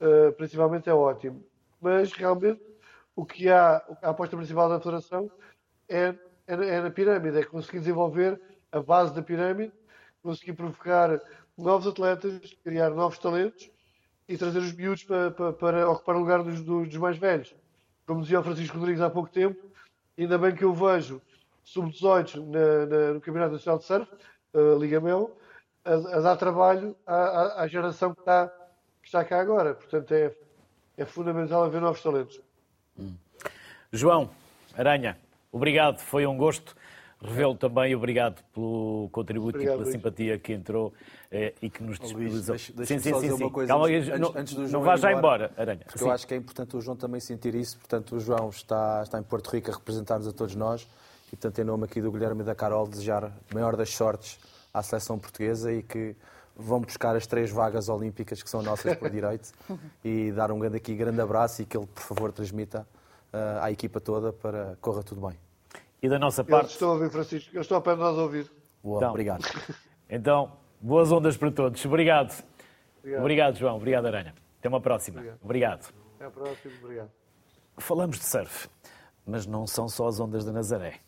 [0.00, 1.42] uh, principalmente é ótimo.
[1.80, 2.60] Mas realmente
[3.16, 5.30] o que há, a aposta principal da Federação
[5.88, 6.14] é,
[6.46, 9.72] é, é na pirâmide, é conseguir desenvolver a base da pirâmide,
[10.22, 11.20] conseguir provocar
[11.56, 13.70] novos atletas, criar novos talentos
[14.28, 17.54] e trazer os miúdos para, para, para ocupar o lugar dos, dos, mais velhos.
[18.06, 19.70] Como dizia o Francisco Rodrigues há pouco tempo,
[20.18, 21.22] ainda bem que eu vejo
[21.64, 22.36] sub-18
[23.14, 24.08] no Campeonato Nacional de Surf,
[24.54, 25.36] a Liga Mel,
[25.84, 28.48] a, a, dar trabalho à, à, geração que está,
[29.02, 29.74] que está cá agora.
[29.74, 30.32] Portanto, é,
[30.96, 32.40] é fundamental haver novos talentos.
[32.98, 33.14] Hum.
[33.92, 34.30] João
[34.76, 35.18] Aranha,
[35.52, 36.74] obrigado, foi um gosto
[37.24, 37.94] revê-lo também.
[37.94, 39.94] Obrigado pelo contributo obrigado, e pela Luís.
[39.94, 40.92] simpatia que entrou
[41.30, 42.56] eh, e que nos disponibilizou.
[42.56, 43.50] Deixa sim, sim, sim, sim.
[43.50, 45.80] Coisa, Calma, antes, não, antes do João não vá já embora, Aranha.
[45.84, 46.04] Porque sim.
[46.04, 47.78] eu acho que é importante o João também sentir isso.
[47.78, 50.86] Portanto, o João está, está em Porto Rico a representar-nos a todos nós
[51.34, 54.38] e, portanto, em nome aqui do Guilherme e da Carol, desejar a maior das sortes
[54.72, 56.14] à seleção portuguesa e que
[56.54, 59.50] vão buscar as três vagas olímpicas que são nossas por direito
[60.04, 62.86] e dar um grande aqui grande abraço e que ele, por favor, transmita
[63.32, 65.36] uh, à equipa toda para que corra tudo bem.
[66.00, 66.66] E da nossa parte.
[66.66, 67.50] Eu estou a ouvir, Francisco.
[67.52, 68.50] Eu estou a pé de nós a ouvir.
[68.82, 69.44] Boa, então, obrigado.
[70.06, 71.82] Então, boas ondas para todos.
[71.86, 72.44] Obrigado.
[72.98, 73.76] Obrigado, obrigado João.
[73.76, 74.34] Obrigado, Aranha.
[74.60, 75.18] Até uma próxima.
[75.18, 75.40] Obrigado.
[75.42, 75.94] obrigado.
[76.14, 76.74] Até a próxima.
[76.82, 77.10] Obrigado.
[77.78, 78.68] Falamos de surf,
[79.26, 81.00] mas não são só as ondas da Nazaré.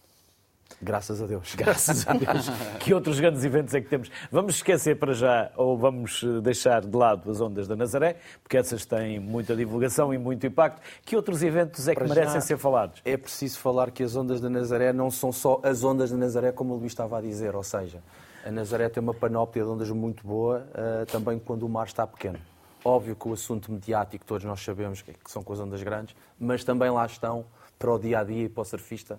[0.81, 1.55] Graças a Deus.
[1.57, 2.49] Graças a Deus.
[2.81, 4.11] que outros grandes eventos é que temos?
[4.31, 8.57] Vamos esquecer para já, ou vamos eh, deixar de lado as ondas da Nazaré, porque
[8.57, 10.83] essas têm muita divulgação e muito impacto.
[11.05, 13.01] Que outros eventos é que para merecem ser falados?
[13.05, 16.53] É preciso falar que as ondas da Nazaré não são só as ondas da Nazaré,
[16.53, 18.03] como o Luís estava a dizer, ou seja,
[18.45, 22.07] a Nazaré tem uma panóplia de ondas muito boa, uh, também quando o mar está
[22.07, 22.39] pequeno.
[22.85, 26.63] Óbvio que o assunto mediático, todos nós sabemos que são com as ondas grandes, mas
[26.63, 27.45] também lá estão
[27.77, 29.19] para o dia a dia e para o surfista eh,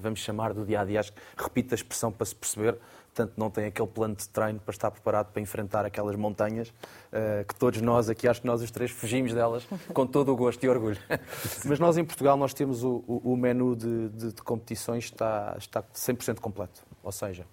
[0.00, 1.00] vamos chamar do dia a dia.
[1.00, 2.78] Acho que repito a expressão para se perceber.
[3.14, 7.44] Portanto, não tem aquele plano de treino para estar preparado para enfrentar aquelas montanhas uh,
[7.46, 10.64] que todos nós, aqui acho que nós os três fugimos delas com todo o gosto
[10.64, 10.98] e orgulho.
[11.64, 15.54] Mas nós em Portugal nós temos o, o, o menu de, de, de, competições está,
[15.56, 16.82] está 100% completo.
[17.04, 17.46] Ou seja,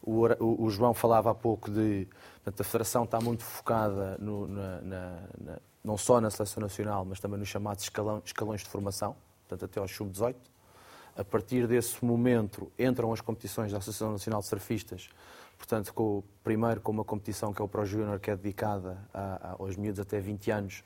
[0.00, 2.06] o, o, João falava há pouco de.
[2.44, 5.18] Portanto, a Federação está muito focada no, na, na,
[5.82, 9.16] não só na seleção nacional, mas também nos chamados escalão, escalões de formação,
[9.48, 10.36] portanto, até aos sub-18.
[11.16, 15.10] A partir desse momento entram as competições da Associação Nacional de Surfistas,
[15.58, 19.20] portanto, com, primeiro com uma competição que é o Pro Junior, que é dedicada a,
[19.20, 20.84] a, aos miúdos até 20 anos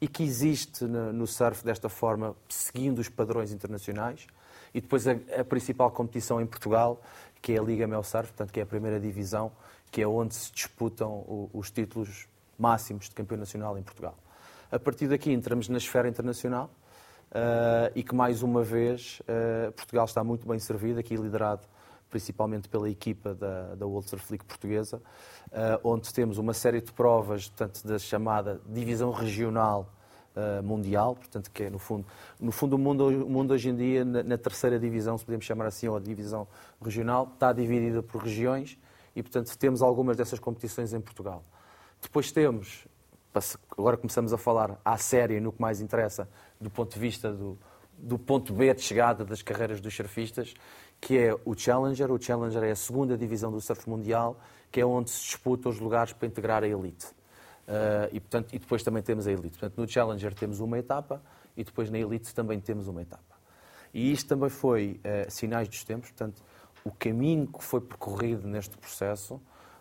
[0.00, 4.26] e que existe no, no surf desta forma, seguindo os padrões internacionais.
[4.72, 7.00] E depois a, a, principal competição em Portugal,
[7.42, 9.52] que é a Liga Mel Surf, portanto, que é a primeira divisão,
[9.90, 12.26] que é onde se disputam o, os títulos
[12.58, 14.16] máximos de campeão nacional em Portugal.
[14.70, 16.70] A partir daqui entramos na esfera internacional,
[17.30, 21.66] uh, e que, mais uma vez, uh, Portugal está muito bem servido, aqui liderado
[22.08, 27.48] principalmente pela equipa da, da World Surf portuguesa, uh, onde temos uma série de provas,
[27.48, 29.94] portanto, da chamada divisão regional
[30.62, 32.06] mundial, portanto, que é, no fundo,
[32.38, 35.44] no fundo o, mundo, o mundo hoje em dia, na, na, terceira divisão, se podemos
[35.44, 36.46] chamar assim, ou a divisão
[36.80, 38.78] regional, está dividida por regiões
[39.14, 41.44] e, portanto, temos algumas dessas competições em Portugal.
[42.00, 42.86] Depois temos,
[43.76, 46.28] agora começamos a falar à série, no que mais interessa,
[46.60, 47.58] do ponto de vista do,
[47.96, 50.54] do ponto B de chegada das carreiras dos surfistas,
[51.00, 52.10] que é o Challenger.
[52.10, 54.38] O Challenger é a segunda divisão do surf mundial,
[54.70, 57.06] que é onde se disputa os lugares para integrar a elite.
[57.06, 59.58] Uh, e, portanto, e depois também temos a elite.
[59.58, 61.22] Portanto, no Challenger temos uma etapa
[61.56, 63.22] e depois na elite também temos uma etapa.
[63.94, 66.42] E isto também foi uh, sinais dos tempos, portanto,
[66.84, 69.40] o caminho que foi percorrido neste processo.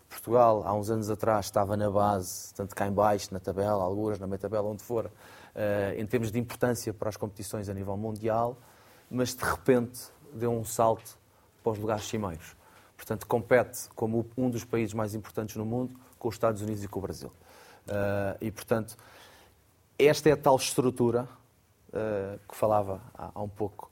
[0.10, 4.20] Portugal, há uns anos atrás, estava na base, tanto cá em baixo, na tabela, algumas,
[4.20, 5.10] na meia tabela, onde for,
[5.54, 8.58] eh, em termos de importância para as competições a nível mundial,
[9.10, 10.02] mas de repente
[10.34, 11.18] deu um salto
[11.64, 12.56] para os lugares cimeiros.
[12.98, 16.88] Portanto, compete como um dos países mais importantes no mundo com os Estados Unidos e
[16.88, 17.32] com o Brasil.
[17.88, 18.98] Eh, e, portanto,
[19.98, 21.30] esta é a tal estrutura
[21.94, 23.92] eh, que falava há um pouco,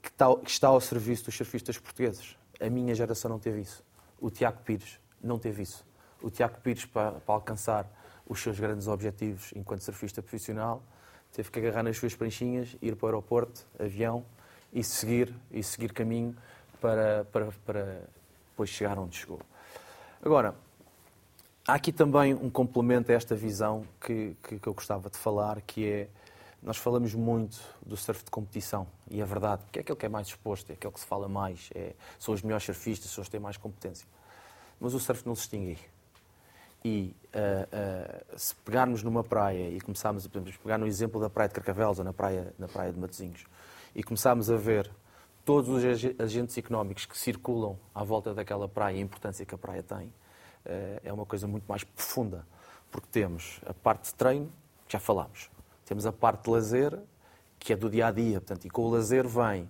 [0.00, 2.36] que que está ao serviço dos surfistas portugueses.
[2.60, 3.84] A minha geração não teve isso.
[4.20, 5.84] O Tiago Pires não teve isso.
[6.22, 7.86] o Tiago Pires, para, para alcançar
[8.26, 10.82] os seus grandes objetivos enquanto surfista profissional,
[11.32, 14.24] teve que agarrar nas suas pranchinhas, ir para o aeroporto, avião
[14.72, 16.36] e seguir, e seguir caminho
[16.80, 18.02] para, para, para
[18.50, 19.40] depois chegar onde chegou.
[20.22, 20.54] Agora,
[21.66, 25.60] há aqui também um complemento a esta visão que, que, que eu gostava de falar,
[25.62, 26.08] que é
[26.62, 30.08] nós falamos muito do surf de competição e é verdade, porque é aquele que é
[30.08, 33.28] mais exposto, é aquele que se fala mais, é, são os melhores surfistas, são os
[33.28, 34.06] que têm mais competência.
[34.80, 35.78] Mas o surf não se extingue.
[36.84, 40.28] E uh, uh, se pegarmos numa praia e começarmos a
[40.62, 43.44] pegar no exemplo da praia de Carcavelos ou na praia, na praia de Matosinhos
[43.94, 44.88] e começarmos a ver
[45.44, 45.82] todos os
[46.18, 50.06] agentes económicos que circulam à volta daquela praia e a importância que a praia tem,
[50.06, 50.12] uh,
[51.02, 52.46] é uma coisa muito mais profunda.
[52.90, 54.52] Porque temos a parte de treino,
[54.86, 55.50] que já falámos,
[55.84, 56.98] temos a parte de lazer,
[57.58, 59.68] que é do dia a dia, portanto, e com o lazer vem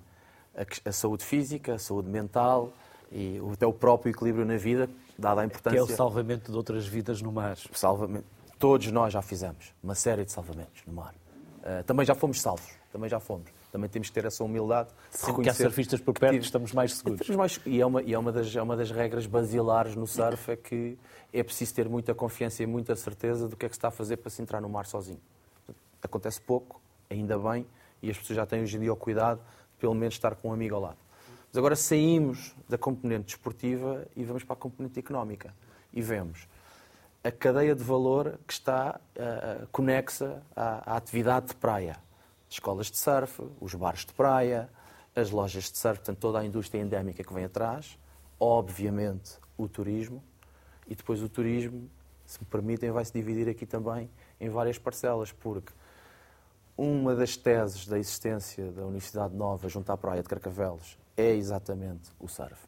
[0.54, 2.72] a, a saúde física, a saúde mental
[3.11, 4.88] e até o próprio equilíbrio na vida,
[5.18, 5.84] dada a importância.
[5.84, 7.56] Que é o salvamento de outras vidas no mar.
[7.72, 8.24] Salvamento.
[8.59, 11.14] Todos nós já fizemos uma série de salvamentos no mar.
[11.59, 13.50] Uh, também já fomos salvos, também já fomos.
[13.70, 16.94] Também temos que ter essa humildade de Sempre que há surfistas por perto, estamos mais
[16.94, 17.20] seguros.
[17.20, 20.06] Estamos mais, e é, uma, e é, uma das, é uma das regras basilares no
[20.06, 20.98] surf, é que
[21.32, 23.90] é preciso ter muita confiança e muita certeza do que é que se está a
[23.90, 25.20] fazer para se entrar no mar sozinho.
[26.02, 26.80] Acontece pouco,
[27.11, 27.66] ainda bem,
[28.02, 30.48] e as pessoas já têm hoje em dia o cuidado de pelo menos estar com
[30.48, 30.98] um amigo ao lado.
[31.51, 35.55] Mas agora saímos da componente desportiva e vamos para a componente económica.
[35.92, 36.46] E vemos
[37.24, 41.96] a cadeia de valor que está uh, conexa à, à, atividade de praia.
[42.51, 44.68] Escolas de surf, os bares de praia,
[45.16, 47.99] as lojas de surf, portanto, toda a indústria endémica que vem atrás,
[48.38, 50.22] obviamente o turismo,
[50.86, 51.90] e depois o turismo,
[52.24, 55.72] se me permitem, vai se dividir aqui também em várias parcelas, porque
[56.76, 62.10] uma das teses da existência da Universidade Nova junto à praia de Carcavelos é exatamente
[62.20, 62.64] o surf.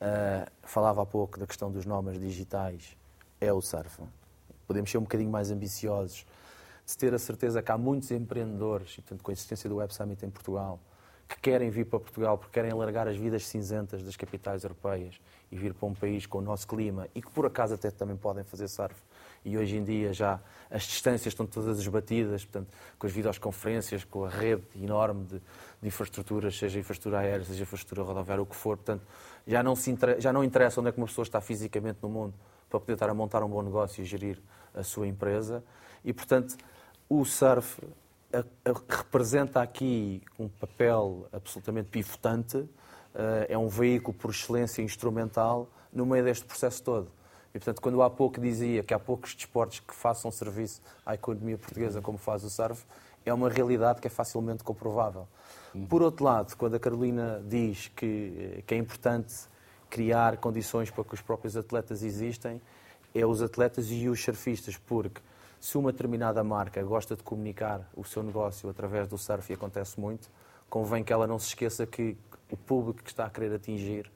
[0.00, 2.96] Uh, falava há pouco da questão dos nomes digitais,
[3.40, 4.00] é o surf.
[4.66, 6.24] Podemos ser um bocadinho mais ambiciosos,
[6.86, 10.24] de ter a certeza que há muitos empreendedores, e com a existência do Web Summit
[10.24, 10.78] em Portugal,
[11.28, 15.20] que querem vir para Portugal porque querem alargar as vidas cinzentas das capitais europeias
[15.50, 18.16] e vir para um país com o nosso clima e que por acaso até também
[18.16, 19.00] podem fazer surf
[19.44, 22.68] e hoje em dia já as distâncias estão todas esbatidas, portanto,
[22.98, 25.42] com as videoconferências, com a rede enorme de,
[25.82, 29.02] de infraestruturas, seja infraestrutura aérea, seja infraestrutura rodoviária, o que for, portanto,
[29.46, 32.34] já não, se já não interessa onde é que uma pessoa está fisicamente no mundo
[32.68, 34.38] para poder estar a montar um bom negócio e gerir
[34.72, 35.64] a sua empresa.
[36.04, 36.56] E, portanto,
[37.08, 37.82] o surf
[38.88, 42.68] representa aqui um papel absolutamente pivotante, uh,
[43.48, 47.10] é um veículo por excelência instrumental no meio deste processo todo.
[47.54, 51.58] E, portanto, quando há pouco dizia que há poucos desportos que façam serviço à economia
[51.58, 52.84] portuguesa como faz o surf,
[53.24, 55.26] é uma realidade que é facilmente comprovável.
[55.88, 59.34] Por outro lado, quando a Carolina diz que, que é importante
[59.88, 62.60] criar condições para que os próprios atletas existem,
[63.14, 65.20] é os atletas e os surfistas, porque
[65.60, 69.98] se uma determinada marca gosta de comunicar o seu negócio através do surf, e acontece
[70.00, 70.30] muito,
[70.68, 72.16] convém que ela não se esqueça que
[72.50, 74.10] o público que está a querer atingir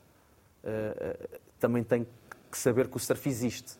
[0.62, 2.06] uh, uh, também tem
[2.54, 3.76] que saber que o surf existe.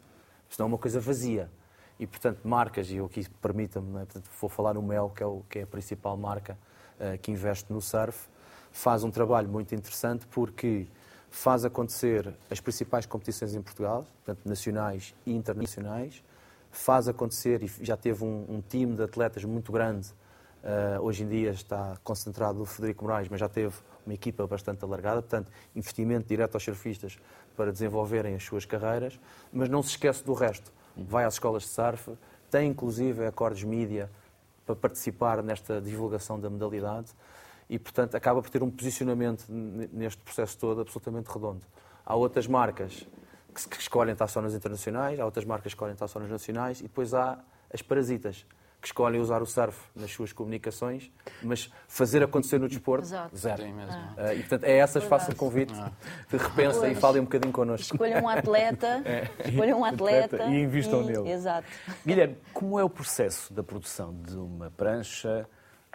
[0.50, 1.48] Isto não é uma coisa vazia.
[1.96, 4.06] E, portanto, marcas, e eu aqui permita-me, é?
[4.40, 6.58] vou falar no Mel, que é, o, que é a principal marca
[6.98, 8.28] uh, que investe no surf,
[8.72, 10.88] faz um trabalho muito interessante porque
[11.30, 16.24] faz acontecer as principais competições em Portugal, portanto, nacionais e internacionais,
[16.72, 20.08] faz acontecer e já teve um, um time de atletas muito grande.
[20.64, 24.84] Uh, hoje em dia está concentrado no Federico Moraes, mas já teve uma equipa bastante
[24.84, 27.18] alargada, portanto, investimento direto aos surfistas
[27.56, 29.18] para desenvolverem as suas carreiras,
[29.52, 30.72] mas não se esquece do resto.
[30.96, 32.16] Vai às escolas de surf,
[32.50, 34.10] tem inclusive acordos mídia
[34.64, 37.12] para participar nesta divulgação da modalidade
[37.68, 41.64] e, portanto, acaba por ter um posicionamento neste processo todo absolutamente redondo.
[42.04, 43.06] Há outras marcas
[43.54, 46.80] que escolhem estar só nas internacionais, há outras marcas que escolhem estar só nas nacionais
[46.80, 47.38] e depois há
[47.72, 48.44] as parasitas
[48.84, 51.10] que escolhem usar o surf nas suas comunicações,
[51.42, 53.34] mas fazer acontecer no desporto, Exato.
[53.34, 53.62] zero.
[53.62, 53.94] Sim, mesmo.
[53.94, 55.90] Uh, e, portanto, é essas, faço o convite, ah.
[56.30, 57.94] de repensa e falem um bocadinho connosco.
[57.94, 59.30] Escolham um atleta, é.
[59.48, 61.06] escolham um atleta e invistam e...
[61.06, 61.30] nele.
[61.30, 61.66] Exato.
[62.06, 65.48] Guilherme, como é o processo da produção de uma prancha?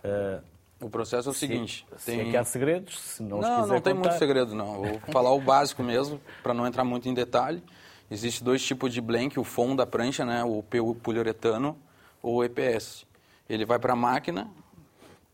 [0.03, 0.43] Uh,
[0.81, 1.85] o processo é o seguinte.
[1.95, 2.15] Se, tem...
[2.15, 4.81] se é que há segredos, se não Não, não tem muito segredo, não.
[4.81, 7.63] Vou falar o básico mesmo, para não entrar muito em detalhe.
[8.09, 11.77] Existem dois tipos de blank, o fundo da prancha, né, o poliuretano
[12.21, 13.05] ou EPS.
[13.49, 14.49] Ele vai para a máquina,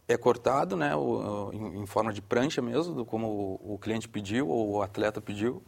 [0.08, 4.48] é cortado, né, o, em, em, forma de prancha mesmo, como o, o, cliente pediu
[4.48, 5.62] ou o atleta pediu.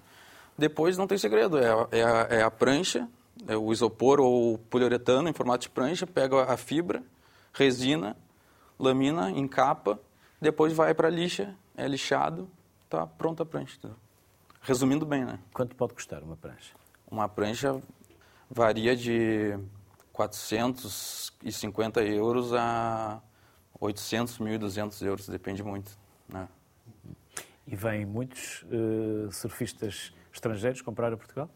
[0.58, 3.08] Depois não tem segredo, é, é, a, é a prancha,
[3.48, 7.04] é o isopor ou o poliuretano em formato de prancha, pega a fibra,
[7.54, 8.16] resina,
[8.80, 10.00] lamina, encapa,
[10.40, 12.48] depois vai para a lixa, é lixado,
[12.86, 13.80] está pronta a prancha.
[14.62, 15.40] Resumindo bem, né?
[15.54, 16.74] Quanto pode custar uma prancha?
[17.10, 17.82] Uma prancha
[18.50, 19.58] varia de
[20.18, 23.22] 450 euros a
[23.80, 25.96] 800, 1.200 euros, depende muito.
[26.28, 26.48] Né?
[27.68, 31.48] E vêm muitos uh, surfistas estrangeiros comprar a Portugal?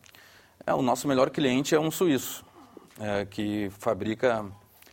[0.64, 2.46] É, o nosso melhor cliente é um suíço,
[3.00, 4.46] é, que fabrica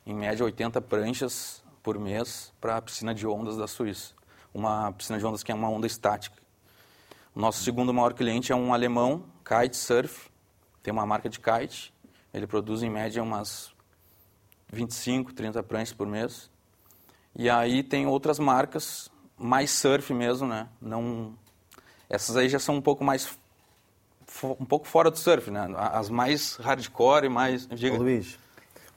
[0.07, 4.15] em média 80 pranchas por mês para a piscina de ondas da Suíça.
[4.55, 6.39] Uma piscina de ondas que é uma onda estática.
[7.35, 10.31] O nosso segundo maior cliente é um alemão, Kite Surf,
[10.83, 11.93] tem uma marca de kite.
[12.33, 13.73] Ele produz em média umas
[14.73, 16.51] 25, 30 pranchas por mês.
[17.35, 20.69] E aí tem outras marcas, mais surf mesmo, né?
[20.81, 21.35] Não,
[22.09, 23.39] essas aí já são um pouco mais
[24.61, 25.69] um pouco fora do surf, né?
[25.77, 27.67] As mais hardcore e mais.
[27.67, 27.97] Diga.
[27.97, 28.39] Luís,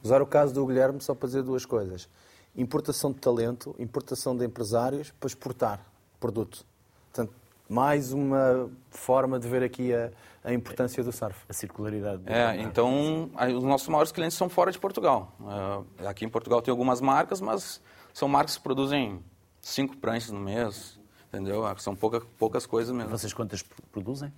[0.03, 2.09] usar o caso do Guilherme só para dizer duas coisas:
[2.55, 5.85] importação de talento, importação de empresários para exportar
[6.19, 6.65] produto.
[7.11, 7.33] Portanto,
[7.71, 10.11] mais uma forma de ver aqui a,
[10.43, 11.37] a importância do surf.
[11.47, 12.21] A circularidade.
[12.25, 15.33] É, então os nossos maiores clientes são fora de Portugal.
[15.39, 17.81] Uh, aqui em Portugal tem algumas marcas, mas
[18.13, 19.23] são marcas que produzem
[19.61, 20.99] cinco pranchas no mês,
[21.29, 21.63] entendeu?
[21.77, 23.09] São pouca, poucas coisas mesmo.
[23.09, 24.33] Vocês quantas produzem?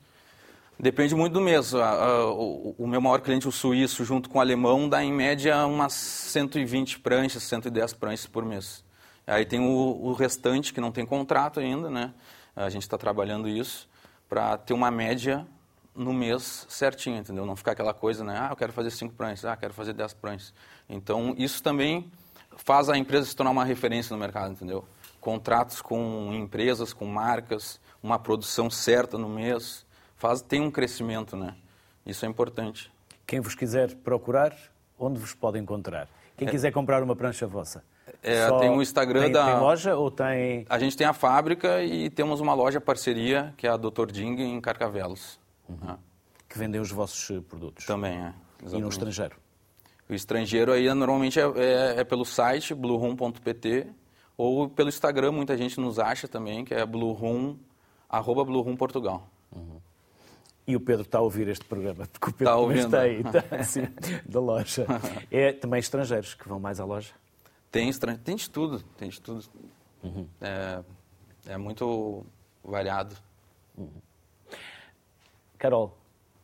[0.80, 1.74] Depende muito do mês.
[1.74, 7.00] O meu maior cliente, o suíço, junto com o alemão, dá em média umas 120
[7.00, 8.84] pranchas, 110 pranchas por mês.
[9.26, 12.14] Aí tem o, restante que não tem contrato ainda, né?
[12.56, 13.89] A gente está trabalhando isso
[14.30, 15.45] para ter uma média
[15.95, 17.45] no mês certinho, entendeu?
[17.45, 18.38] Não ficar aquela coisa, né?
[18.39, 20.54] Ah, eu quero fazer cinco pranchas, ah, quero fazer 10 pranchas.
[20.89, 22.12] Então, isso também
[22.58, 24.86] faz a empresa se tornar uma referência no mercado, entendeu?
[25.20, 29.86] Contratos com empresas, com marcas, uma produção certa no mês
[30.16, 31.56] faz, tem um crescimento, né?
[32.06, 32.91] Isso é importante.
[33.26, 34.56] Quem vos quiser procurar,
[34.97, 36.08] onde vos pode encontrar?
[36.38, 36.51] Quem é.
[36.51, 37.84] quiser comprar uma prancha vossa?
[38.24, 39.45] É, tem o Instagram tem, da.
[39.45, 40.65] Tem loja ou tem.
[40.69, 44.05] A gente tem a fábrica e temos uma loja parceria, que é a Dr.
[44.11, 45.38] Ding, em Carcavelos.
[45.67, 45.97] Uhum.
[46.47, 47.86] Que vendem os vossos eh, produtos.
[47.86, 48.34] Também, é.
[48.61, 48.78] Exatamente.
[48.78, 49.36] E no estrangeiro?
[50.09, 53.88] O estrangeiro aí normalmente é, é, é pelo site blueroom.pt
[54.38, 57.57] ou pelo Instagram, muita gente nos acha também, que é blueroom,
[58.09, 59.28] arroba blueroom Portugal.
[59.51, 59.80] Uhum.
[60.65, 62.86] E o Pedro está a ouvir este programa, porque o Pedro está, ouvindo.
[62.86, 63.88] está aí, está, assim,
[64.26, 64.86] da loja.
[65.30, 67.13] É também estrangeiros que vão mais à loja?
[67.74, 67.91] Tem,
[68.24, 69.43] tem de tudo, tem de tudo.
[70.03, 70.28] Uhum.
[70.39, 70.84] É,
[71.47, 72.24] é, muito
[72.63, 73.15] variado.
[73.76, 73.89] Uhum.
[75.57, 75.97] Carol,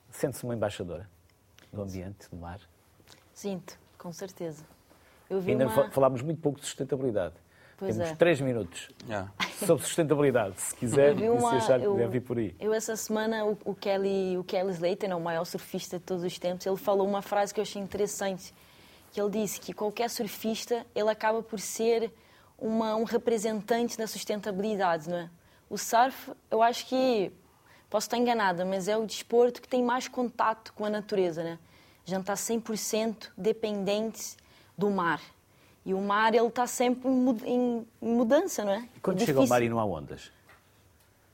[0.10, 1.08] sente-se uma embaixadora
[1.72, 2.60] do ambiente, do mar?
[3.32, 4.66] Sinto, com certeza.
[5.30, 5.92] Ainda uma...
[5.92, 7.36] falámos muito pouco de sustentabilidade.
[7.78, 8.16] Pois Temos é.
[8.16, 9.32] três minutos yeah.
[9.68, 12.56] sobre sustentabilidade, se quiser uma, se achar que deve ir por aí.
[12.60, 16.40] Eu, essa semana, o, o, Kelly, o Kelly Slater, o maior surfista de todos os
[16.40, 18.52] tempos, ele falou uma frase que eu achei interessante,
[19.12, 22.12] que ele disse que qualquer surfista, ele acaba por ser
[22.58, 25.30] uma, um representante da sustentabilidade, não é?
[25.70, 27.32] O surf, eu acho que,
[27.90, 31.60] posso estar enganada, mas é o desporto que tem mais contato com a natureza, né?
[32.06, 34.36] A gente está 100% dependente
[34.78, 35.22] do mar.
[35.86, 37.08] E o mar ele está sempre
[37.46, 38.88] em mudança, não é?
[38.96, 40.32] E quando é chega ao mar e não há ondas?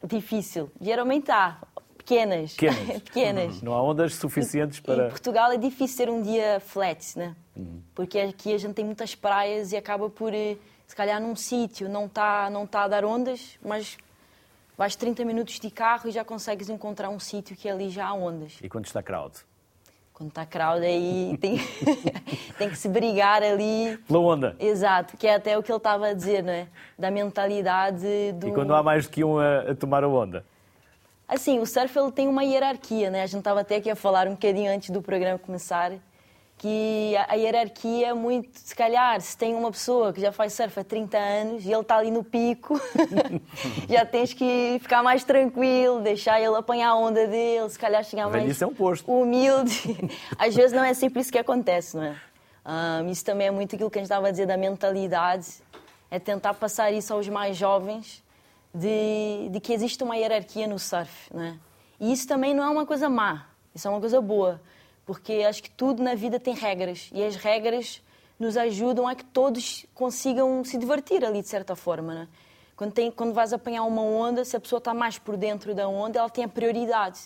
[0.04, 0.72] Difícil.
[0.80, 1.58] Geralmente há.
[2.06, 2.54] Pequenas.
[2.54, 3.02] Pequenas.
[3.02, 3.62] Pequenas.
[3.64, 5.08] Não há ondas suficientes para.
[5.08, 7.36] Em Portugal é difícil ter um dia flat, né?
[7.56, 7.82] Uhum.
[7.96, 11.90] Porque aqui a gente tem muitas praias e acaba por, eh, se calhar, num sítio
[11.90, 13.98] não está não tá a dar ondas, mas
[14.78, 18.14] vais 30 minutos de carro e já consegues encontrar um sítio que ali já há
[18.14, 18.60] ondas.
[18.62, 19.36] E quando está crowd?
[20.14, 21.58] Quando está crowd aí tem,
[22.58, 23.98] tem que se brigar ali.
[24.08, 24.56] Pela onda.
[24.60, 26.68] Exato, que é até o que ele estava a dizer, não é?
[26.98, 28.48] Da mentalidade do...
[28.48, 30.46] E quando há mais do que um a, a tomar a onda?
[31.28, 33.24] Assim, o surf ele tem uma hierarquia, né?
[33.24, 35.94] A gente estava até aqui a falar um bocadinho antes do programa começar
[36.58, 40.80] que a, hierarquia é muito, se calhar, se tem uma pessoa que já faz surf
[40.80, 42.80] há 30 anos e ele está ali no pico,
[43.90, 48.30] já tens que ficar mais tranquilo, deixar ele apanhar a onda dele, se calhar chegar
[48.30, 49.12] mais é um posto.
[49.12, 50.10] humilde.
[50.40, 52.16] Às vezes não é sempre isso que acontece, não é?
[52.66, 55.48] Um, isso também é muito aquilo que a gente estava a dizer da mentalidade,
[56.10, 58.24] é tentar passar isso aos mais jovens,
[58.76, 61.58] de, de que existe uma hierarquia no surf, não é?
[62.00, 64.62] E isso também não é uma coisa má, isso é uma coisa boa
[65.06, 68.02] porque acho que tudo na vida tem regras e as regras
[68.40, 72.14] nos ajudam a que todos consigam se divertir ali de certa forma.
[72.14, 72.28] Né?
[72.76, 75.88] Quando, tem, quando vais apanhar uma onda, se a pessoa está mais por dentro da
[75.88, 77.20] onda, ela tem a prioridade.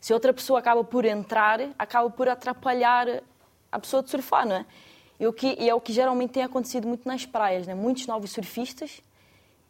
[0.00, 3.22] Se outra pessoa acaba por entrar, acaba por atrapalhar
[3.70, 4.66] a pessoa de surfar, não é?
[5.18, 7.74] E, o que, e é o que geralmente tem acontecido muito nas praias, né?
[7.74, 9.00] Muitos novos surfistas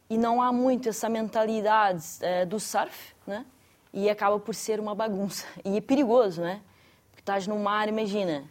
[0.09, 3.45] e não há muito essa mentalidade uh, do surf, né?
[3.91, 5.45] E acaba por ser uma bagunça.
[5.63, 6.61] E é perigoso, não é?
[7.17, 8.43] Estás no mar, imagina.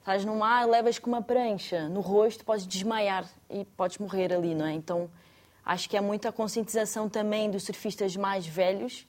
[0.00, 4.54] Estás no mar, levas com uma prancha no rosto, podes desmaiar e podes morrer ali,
[4.54, 4.72] não é?
[4.74, 5.08] Então,
[5.64, 9.06] acho que há muita conscientização também dos surfistas mais velhos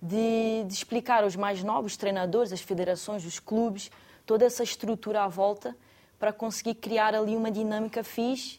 [0.00, 3.90] de, de explicar aos mais novos, os treinadores, as federações, os clubes,
[4.24, 5.76] toda essa estrutura à volta
[6.18, 8.58] para conseguir criar ali uma dinâmica fixe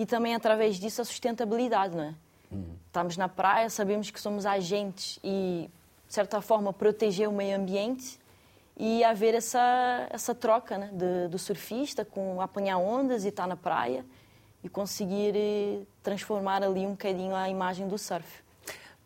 [0.00, 2.14] e também através disso a sustentabilidade, não é?
[2.50, 2.74] Uhum.
[2.86, 5.68] Estamos na praia, sabemos que somos agentes e,
[6.08, 8.18] de certa forma, proteger o meio ambiente
[8.78, 13.58] e haver essa, essa troca né, de, do surfista com apanhar ondas e estar na
[13.58, 14.02] praia
[14.64, 18.26] e conseguir eh, transformar ali um bocadinho a imagem do surf.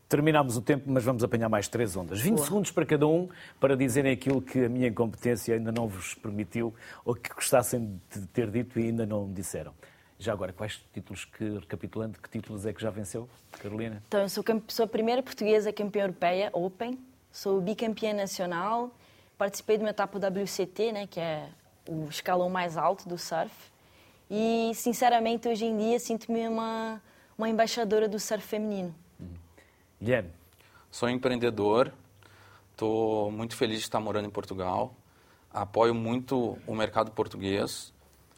[0.09, 2.21] Terminámos o tempo, mas vamos apanhar mais três ondas.
[2.21, 2.47] 20 Boa.
[2.47, 3.29] segundos para cada um
[3.59, 6.73] para dizerem aquilo que a minha incompetência ainda não vos permitiu
[7.05, 9.75] ou que gostassem de ter dito e ainda não disseram.
[10.19, 14.03] Já agora, quais títulos que, recapitulando, que títulos é que já venceu, Carolina?
[14.09, 16.99] Então, eu sou, sou a primeira portuguesa campeã europeia Open,
[17.33, 18.91] sou bicampeã nacional,
[19.37, 21.49] participei de uma etapa WCT, né, que é
[21.89, 23.53] o escalão mais alto do surf,
[24.31, 27.03] e, sinceramente, hoje em dia sinto-me uma,
[27.37, 28.95] uma embaixadora do surf feminino.
[30.01, 30.31] Guilherme.
[30.91, 31.93] Sou empreendedor,
[32.71, 34.95] estou muito feliz de estar morando em Portugal,
[35.53, 37.93] apoio muito o mercado português,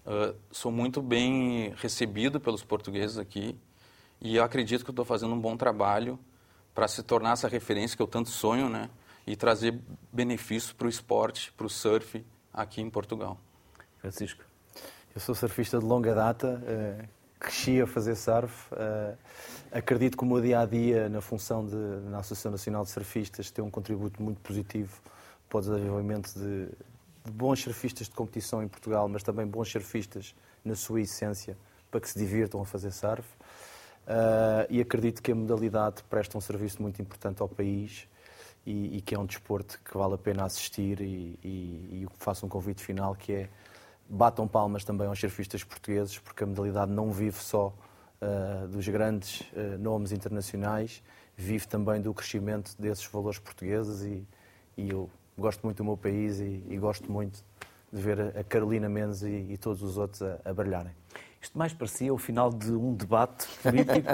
[0.07, 3.59] uh, sou muito bem recebido pelos portugueses aqui
[4.21, 6.19] e acredito que estou fazendo um bom trabalho
[6.75, 8.91] para se tornar essa referência que eu tanto sonho, né?
[9.27, 9.79] E trazer
[10.13, 13.39] benefícios para o esporte, para o surf aqui em Portugal.
[13.99, 14.45] Francisco.
[15.15, 17.09] Eu sou surfista de longa data, uh,
[17.41, 18.73] cresci a fazer surf.
[18.73, 19.17] Uh,
[19.73, 23.51] acredito que o meu dia a dia, na função de, na Associação Nacional de Surfistas,
[23.51, 25.01] tem um contributo muito positivo
[25.49, 26.69] para o desenvolvimento de,
[27.27, 31.57] de bons surfistas de competição em Portugal, mas também bons surfistas na sua essência,
[31.91, 33.29] para que se divirtam a fazer surf.
[34.07, 38.07] Uh, e acredito que a modalidade presta um serviço muito importante ao país
[38.65, 42.47] e, e que é um desporto que vale a pena assistir e, e, e faço
[42.47, 43.49] um convite final que é
[44.09, 47.75] batam palmas também aos surfistas portugueses, porque a modalidade não vive só
[48.21, 51.03] uh, dos grandes uh, nomes internacionais,
[51.37, 54.27] vive também do crescimento desses valores portugueses e,
[54.77, 57.45] e eu gosto muito do meu país e, e gosto muito
[57.93, 60.93] de ver a Carolina Mendes e, e todos os outros a, a brilharem.
[61.41, 64.09] Isto mais parecia o final de um debate político.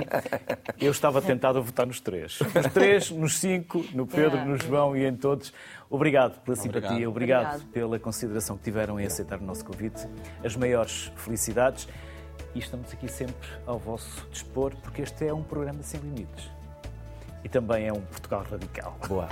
[0.78, 2.38] Eu estava tentado a votar nos três.
[2.40, 5.52] Nos três, nos cinco, no Pedro, no João e em todos.
[5.88, 10.06] Obrigado pela simpatia, obrigado, obrigado pela consideração que tiveram em aceitar o nosso convite.
[10.44, 11.88] As maiores felicidades
[12.54, 16.61] e estamos aqui sempre ao vosso dispor, porque este é um programa sem limites.
[17.44, 18.96] E também é um Portugal radical.
[19.08, 19.28] Boa.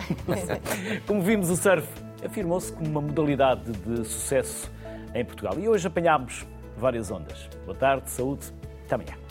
[1.06, 1.86] como vimos, o surf
[2.24, 4.70] afirmou-se como uma modalidade de sucesso
[5.14, 5.58] em Portugal.
[5.58, 6.46] E hoje apanhámos
[6.76, 7.48] várias ondas.
[7.64, 8.52] Boa tarde, saúde,
[8.84, 9.29] até amanhã.